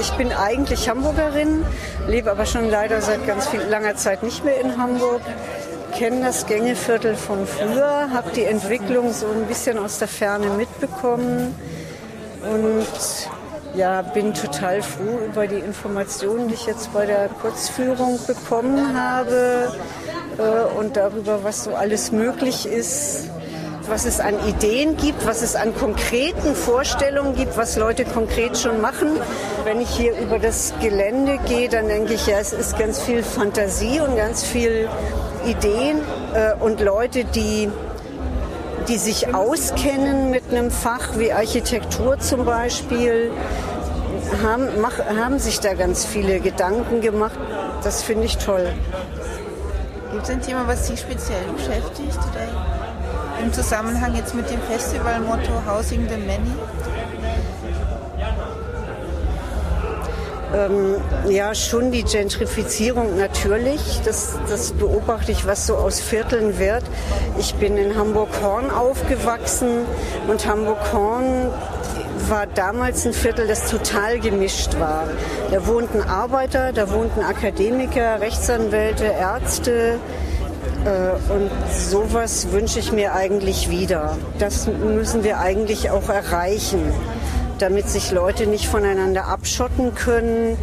ich 0.01 0.13
bin 0.13 0.33
eigentlich 0.33 0.89
Hamburgerin, 0.89 1.65
lebe 2.09 2.31
aber 2.31 2.47
schon 2.47 2.69
leider 2.69 3.01
seit 3.01 3.27
ganz 3.27 3.49
viel, 3.49 3.61
langer 3.61 3.97
Zeit 3.97 4.23
nicht 4.23 4.45
mehr 4.45 4.61
in 4.61 4.77
Hamburg. 4.77 5.23
Kenne 5.97 6.23
das 6.23 6.47
Gängeviertel 6.47 7.15
von 7.15 7.47
früher, 7.47 8.11
habe 8.13 8.31
die 8.35 8.45
Entwicklung 8.45 9.13
so 9.13 9.27
ein 9.27 9.47
bisschen 9.47 9.79
aus 9.79 9.99
der 9.99 10.09
Ferne 10.09 10.49
mitbekommen 10.57 11.55
und 12.43 12.87
ja, 13.75 14.03
bin 14.03 14.35
total 14.35 14.83
froh 14.83 15.19
über 15.27 15.47
die 15.47 15.59
Informationen, 15.59 16.49
die 16.49 16.55
ich 16.55 16.67
jetzt 16.67 16.93
bei 16.93 17.07
der 17.07 17.29
Kurzführung 17.29 18.19
bekommen 18.27 18.97
habe 18.99 19.73
äh, 20.39 20.79
und 20.79 20.97
darüber, 20.97 21.45
was 21.45 21.65
so 21.65 21.75
alles 21.75 22.13
möglich 22.13 22.67
ist, 22.67 23.31
was 23.89 24.07
es 24.07 24.21
an 24.21 24.35
Ideen 24.49 24.97
gibt, 24.97 25.27
was 25.27 25.43
es 25.43 25.57
an 25.57 25.75
konkreten 25.75 26.55
Vorstellungen 26.55 27.35
gibt, 27.37 27.57
was 27.57 27.77
Leute 27.77 28.05
konkret 28.05 28.57
schon 28.57 28.81
machen. 28.81 29.09
Wenn 29.65 29.81
ich 29.81 29.91
hier 29.91 30.17
über 30.19 30.39
das 30.39 30.73
Gelände 30.81 31.39
gehe, 31.47 31.69
dann 31.69 31.89
denke 31.89 32.15
ich, 32.15 32.27
ja, 32.27 32.39
es 32.39 32.53
ist 32.53 32.79
ganz 32.79 33.01
viel 33.01 33.23
Fantasie 33.23 34.01
und 34.01 34.17
ganz 34.17 34.43
viel 34.45 34.89
Ideen 35.47 35.99
äh, 36.35 36.55
und 36.63 36.81
Leute, 36.81 37.25
die 37.25 37.69
die 38.89 38.99
sich 38.99 39.35
auskennen 39.35 40.31
mit 40.31 40.51
einem 40.51 40.71
Fach 40.71 41.17
wie 41.17 41.33
Architektur 41.33 42.19
zum 42.19 42.45
Beispiel, 42.45 43.31
haben, 44.43 44.69
mach, 44.81 44.99
haben 44.99 45.39
sich 45.39 45.61
da 45.61 45.75
ganz 45.75 46.05
viele 46.05 46.41
Gedanken 46.41 47.01
gemacht. 47.01 47.39
Das 47.83 48.03
finde 48.03 48.25
ich 48.25 48.39
toll. 48.39 48.73
Gibt 50.13 50.25
es 50.25 50.31
ein 50.31 50.43
Thema, 50.43 50.67
was 50.67 50.87
Sie 50.87 50.97
speziell 50.97 51.43
beschäftigt? 51.57 52.19
Oder 52.19 53.43
Im 53.43 53.53
Zusammenhang 53.53 54.15
jetzt 54.15 54.35
mit 54.35 54.49
dem 54.51 54.61
Festivalmotto 54.63 55.53
Housing 55.67 56.09
the 56.09 56.17
Many? 56.17 56.53
Ähm, 60.55 60.97
ja, 61.29 61.55
schon 61.55 61.91
die 61.91 62.05
Gentrifizierung 62.05 63.17
natürlich. 63.17 64.01
Das, 64.05 64.39
das 64.49 64.73
beobachte 64.73 65.33
ich, 65.33 65.47
was 65.47 65.67
so 65.67 65.75
aus 65.75 66.01
Vierteln 66.01 66.59
wird. 66.59 66.85
Ich 67.39 67.55
bin 67.57 67.77
in 67.77 67.97
Hamburg-Horn 67.97 68.71
aufgewachsen 68.71 69.81
und 70.29 70.47
Hamburg-Horn 70.47 71.51
war 72.29 72.47
damals 72.47 73.05
ein 73.05 73.13
Viertel, 73.13 73.49
das 73.49 73.69
total 73.69 74.21
gemischt 74.21 74.79
war. 74.79 75.09
Da 75.51 75.67
wohnten 75.67 76.03
Arbeiter, 76.03 76.73
da 76.73 76.91
wohnten 76.91 77.21
Akademiker, 77.21 78.21
Rechtsanwälte, 78.21 79.05
Ärzte. 79.05 79.99
Äh, 80.85 81.33
und 81.33 81.51
sowas 81.73 82.53
wünsche 82.53 82.79
ich 82.79 82.93
mir 82.93 83.15
eigentlich 83.15 83.71
wieder. 83.71 84.17
Das 84.39 84.69
müssen 84.69 85.25
wir 85.25 85.41
eigentlich 85.41 85.91
auch 85.91 86.09
erreichen 86.09 86.93
damit 87.59 87.89
sich 87.89 88.11
Leute 88.11 88.47
nicht 88.47 88.67
voneinander 88.67 89.27
abschotten 89.27 89.95
können, 89.95 90.57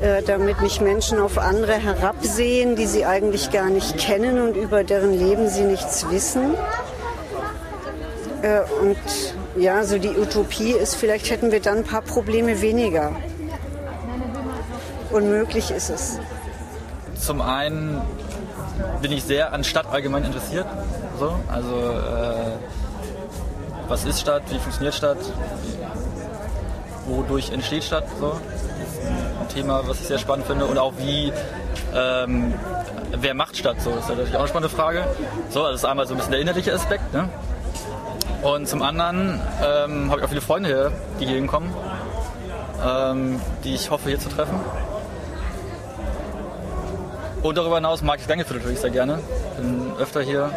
äh, 0.00 0.22
damit 0.22 0.62
nicht 0.62 0.80
Menschen 0.80 1.20
auf 1.20 1.38
andere 1.38 1.74
herabsehen, 1.74 2.76
die 2.76 2.86
sie 2.86 3.04
eigentlich 3.04 3.50
gar 3.50 3.68
nicht 3.68 3.98
kennen 3.98 4.40
und 4.40 4.56
über 4.56 4.84
deren 4.84 5.12
Leben 5.12 5.48
sie 5.48 5.64
nichts 5.64 6.08
wissen. 6.10 6.54
Äh, 8.42 8.60
und 8.80 8.96
ja, 9.56 9.84
so 9.84 9.98
die 9.98 10.16
Utopie 10.16 10.72
ist, 10.72 10.94
vielleicht 10.94 11.30
hätten 11.30 11.50
wir 11.50 11.60
dann 11.60 11.78
ein 11.78 11.84
paar 11.84 12.02
Probleme 12.02 12.60
weniger. 12.60 13.12
Unmöglich 15.10 15.70
ist 15.70 15.90
es. 15.90 16.18
Zum 17.16 17.40
einen 17.40 18.00
bin 19.02 19.10
ich 19.10 19.24
sehr 19.24 19.52
an 19.52 19.64
Stadt 19.64 19.86
allgemein 19.90 20.24
interessiert. 20.24 20.66
So. 21.18 21.34
Also 21.48 21.74
äh, 21.74 22.52
was 23.88 24.04
ist 24.04 24.20
Stadt, 24.20 24.42
wie 24.50 24.58
funktioniert 24.58 24.94
Stadt, 24.94 25.18
wodurch 27.08 27.50
entsteht 27.50 27.84
Stadt. 27.84 28.04
So. 28.20 28.38
ein 29.40 29.48
Thema, 29.48 29.82
was 29.86 30.00
ich 30.00 30.06
sehr 30.06 30.18
spannend 30.18 30.46
finde. 30.46 30.66
Und 30.66 30.78
auch 30.78 30.92
wie, 30.98 31.32
ähm, 31.94 32.54
wer 33.16 33.34
macht 33.34 33.56
Stadt 33.56 33.80
so, 33.80 33.90
das 33.90 34.04
ist 34.04 34.08
natürlich 34.10 34.34
auch 34.34 34.40
eine 34.40 34.48
spannende 34.48 34.74
Frage. 34.74 35.04
So, 35.50 35.64
das 35.64 35.76
ist 35.76 35.84
einmal 35.84 36.06
so 36.06 36.14
ein 36.14 36.18
bisschen 36.18 36.32
der 36.32 36.40
innerliche 36.40 36.72
Aspekt. 36.72 37.12
Ne? 37.12 37.28
Und 38.42 38.68
zum 38.68 38.82
anderen 38.82 39.40
ähm, 39.64 40.10
habe 40.10 40.20
ich 40.20 40.24
auch 40.24 40.28
viele 40.28 40.40
Freunde 40.40 40.68
hier, 40.68 40.92
die 41.18 41.26
hier 41.26 41.36
hinkommen, 41.36 41.70
ähm, 42.86 43.40
die 43.64 43.74
ich 43.74 43.90
hoffe 43.90 44.08
hier 44.08 44.20
zu 44.20 44.28
treffen. 44.28 44.60
Und 47.42 47.56
darüber 47.56 47.76
hinaus 47.76 48.02
mag 48.02 48.18
ich 48.20 48.26
Gängeviertel 48.26 48.58
natürlich 48.58 48.80
sehr 48.80 48.90
gerne. 48.90 49.20
Bin 49.56 49.92
öfter 49.98 50.22
hier 50.22 50.50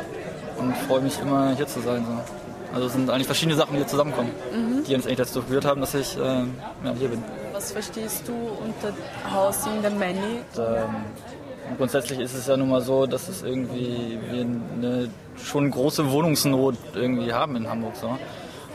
und 0.57 0.75
freue 0.77 1.01
mich 1.01 1.19
immer 1.19 1.55
hier 1.55 1.67
zu 1.67 1.79
sein. 1.79 2.05
So. 2.05 2.50
Also 2.73 2.87
es 2.87 2.93
sind 2.93 3.09
eigentlich 3.09 3.27
verschiedene 3.27 3.57
Sachen, 3.57 3.71
die 3.73 3.77
hier 3.77 3.87
zusammenkommen, 3.87 4.31
mhm. 4.53 4.83
die 4.85 4.95
uns 4.95 5.05
eigentlich 5.05 5.17
dazu 5.17 5.41
geführt 5.41 5.65
haben, 5.65 5.81
dass 5.81 5.93
ich 5.93 6.17
äh, 6.17 6.21
ja, 6.21 6.93
hier 6.97 7.09
bin. 7.09 7.23
Was 7.53 7.71
verstehst 7.71 8.27
du 8.27 8.33
unter 8.33 8.93
Housing 9.33 9.83
the 9.83 9.89
Many? 9.89 10.41
Und, 10.55 10.59
ähm, 10.59 11.75
grundsätzlich 11.77 12.19
ist 12.19 12.33
es 12.33 12.47
ja 12.47 12.57
nun 12.57 12.69
mal 12.69 12.81
so, 12.81 13.05
dass 13.05 13.27
es 13.29 13.43
irgendwie 13.43 14.19
wir 14.29 14.41
eine 14.41 15.09
schon 15.37 15.69
große 15.69 16.11
Wohnungsnot 16.11 16.75
irgendwie 16.95 17.33
haben 17.33 17.55
in 17.55 17.69
Hamburg. 17.69 17.95
So. 17.95 18.17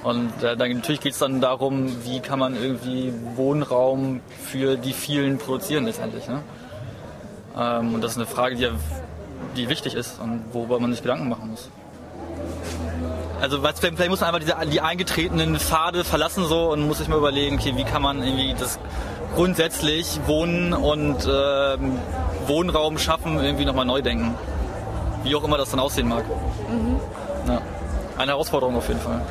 Und 0.03 0.43
äh, 0.43 0.57
dann, 0.57 0.71
natürlich 0.73 1.01
geht 1.01 1.13
es 1.13 1.19
dann 1.19 1.41
darum, 1.41 1.89
wie 2.05 2.21
kann 2.21 2.39
man 2.39 2.55
irgendwie 2.55 3.13
Wohnraum 3.35 4.21
für 4.45 4.77
die 4.77 4.93
vielen 4.93 5.39
produzieren 5.39 5.87
letztendlich. 5.87 6.29
Ne? 6.29 6.43
Ähm, 7.59 7.95
und 7.95 8.05
das 8.05 8.13
ist 8.13 8.19
eine 8.19 8.27
Frage, 8.27 8.57
die 8.57 8.63
ja 8.63 8.71
die 9.57 9.69
wichtig 9.69 9.95
ist 9.95 10.21
und 10.21 10.45
worüber 10.53 10.79
man 10.79 10.93
sich 10.93 11.03
Gedanken 11.03 11.29
machen 11.29 11.51
muss. 11.51 11.71
Also 13.47 13.63
was, 13.63 13.79
vielleicht 13.79 14.11
muss 14.11 14.19
man 14.23 14.35
einfach 14.35 14.41
diese, 14.41 14.69
die 14.69 14.81
eingetretenen 14.81 15.57
Pfade 15.61 16.03
verlassen 16.03 16.47
so 16.47 16.73
und 16.73 16.85
muss 16.85 16.99
sich 16.99 17.07
mal 17.07 17.17
überlegen, 17.17 17.59
okay, 17.61 17.75
wie 17.77 17.85
kann 17.85 18.03
man 18.03 18.21
irgendwie 18.21 18.55
das 18.59 18.81
grundsätzlich 19.37 20.19
Wohnen 20.27 20.73
und 20.73 21.29
ähm, 21.33 21.97
Wohnraum 22.49 22.99
schaffen, 22.99 23.39
irgendwie 23.39 23.65
nochmal 23.65 23.85
neu 23.85 24.03
denken. 24.03 24.35
Wie 25.23 25.33
auch 25.37 25.45
immer 25.45 25.59
das 25.59 25.71
dann 25.71 25.79
aussehen 25.79 26.09
mag. 26.09 26.25
Mhm. 26.69 26.99
Ja. 27.47 27.63
Eine 28.19 28.33
Herausforderung 28.33 28.75
auf 28.75 28.89
jeden 28.89 28.99
Fall. 28.99 29.23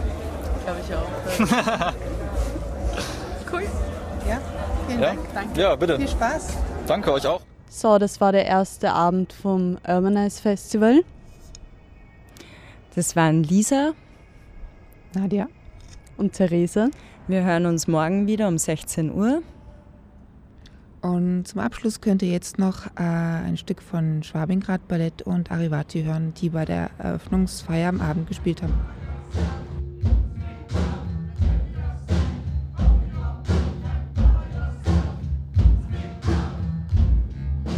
Glaube 0.64 0.80
ich 0.88 0.96
auch. 0.96 1.94
Cool. 3.52 3.64
Ja, 4.30 4.40
vielen 4.88 5.02
Ja? 5.02 5.08
Dank. 5.08 5.20
Danke. 5.34 5.62
Ja, 5.62 5.76
bitte. 5.76 5.98
Viel 5.98 6.08
Spaß. 6.08 6.54
Danke 6.88 7.12
euch 7.12 7.28
auch. 7.28 7.42
So, 7.70 7.98
das 7.98 8.22
war 8.22 8.32
der 8.32 8.46
erste 8.46 8.94
Abend 8.94 9.34
vom 9.34 9.78
Urbanize 9.86 10.42
Festival. 10.42 11.04
Das 12.96 13.18
waren 13.18 13.44
Lisa, 13.44 13.92
Nadja 15.16 15.48
und 16.18 16.34
Therese. 16.34 16.92
Wir 17.28 17.44
hören 17.44 17.66
uns 17.66 17.88
morgen 17.88 18.28
wieder 18.28 18.48
um 18.48 18.58
16 18.58 19.12
Uhr. 19.12 19.42
Und 21.02 21.48
zum 21.48 21.60
Abschluss 21.60 22.02
könnt 22.02 22.22
ihr 22.24 22.30
jetzt 22.30 22.58
noch 22.58 22.88
äh, 22.98 23.02
ein 23.04 23.58
Stück 23.58 23.82
von 23.82 24.24
Schwabingrad 24.24 24.88
Ballett 24.88 25.22
und 25.22 25.52
Arivati 25.52 26.04
hören, 26.04 26.34
die 26.34 26.50
bei 26.50 26.66
der 26.66 26.90
Eröffnungsfeier 26.98 27.90
am 27.90 28.02
Abend 28.02 28.28
gespielt 28.28 28.62
haben. 28.62 28.74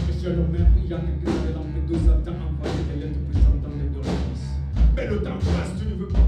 Monsieur 0.08 0.36
le 0.36 0.48
maire, 0.48 0.68
il 0.84 0.90
y 0.90 0.94
a 0.94 0.98
quelqu'un 0.98 1.32
de 1.48 1.54
Lampedusa 1.54 2.14
t'a 2.24 2.32
envoyé 2.32 2.84
des 2.94 3.00
lettres 3.06 3.20
présentant 3.32 3.76
les 3.78 3.90
doléances. 3.90 4.58
Mais 4.96 5.08
le 5.08 5.22
temps 5.22 5.38
passe, 5.38 5.80
tu 5.80 5.86
ne 5.86 5.96
veux 5.96 6.08
pas 6.08 6.27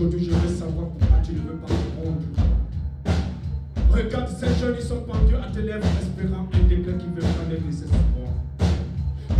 Aujourd'hui, 0.00 0.24
je 0.24 0.30
veux 0.30 0.48
savoir 0.48 0.86
pourquoi 0.86 1.18
tu 1.22 1.32
ne 1.32 1.40
veux 1.40 1.58
pas 1.58 1.66
répondre. 1.66 2.22
Regarde 3.90 4.28
ces 4.30 4.48
jeunes, 4.58 4.76
ils 4.80 4.82
sont 4.82 5.02
pendus 5.02 5.34
à 5.34 5.54
tes 5.54 5.60
lèvres, 5.60 5.84
espérant 6.00 6.48
un 6.54 6.68
décret 6.68 6.96
qui 6.96 7.04
veut 7.04 7.20
prendre 7.20 7.50
les 7.50 7.82
espoirs. 7.82 8.32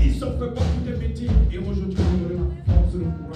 Ils 0.05 0.13
fait 0.13 0.29
beaucoup 0.29 0.81
de 0.87 0.97
métiers 0.97 1.31
et 1.51 1.57
aujourd'hui, 1.57 1.97
on 1.99 2.29
la 2.29 2.75
force, 2.75 2.93
le 2.93 3.07
courage 3.07 3.30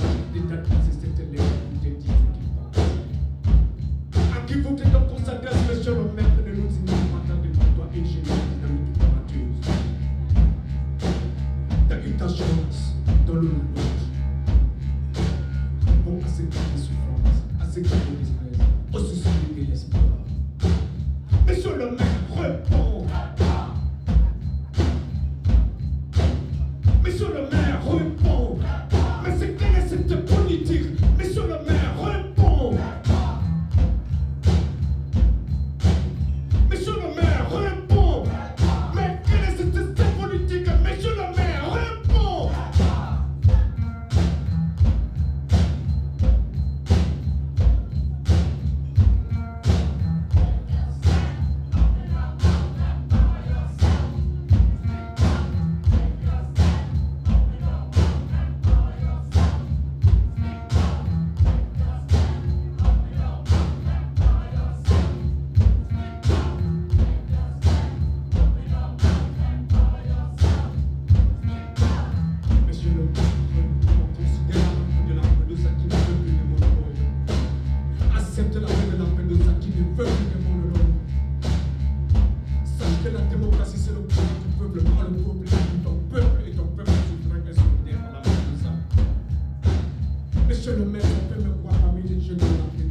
Deus 91.04 91.18
rompeu 91.18 91.42
meu 91.42 91.52
guarda-mente 91.62 92.14
e 92.14 92.20
chegou 92.20 92.48
na 92.48 92.83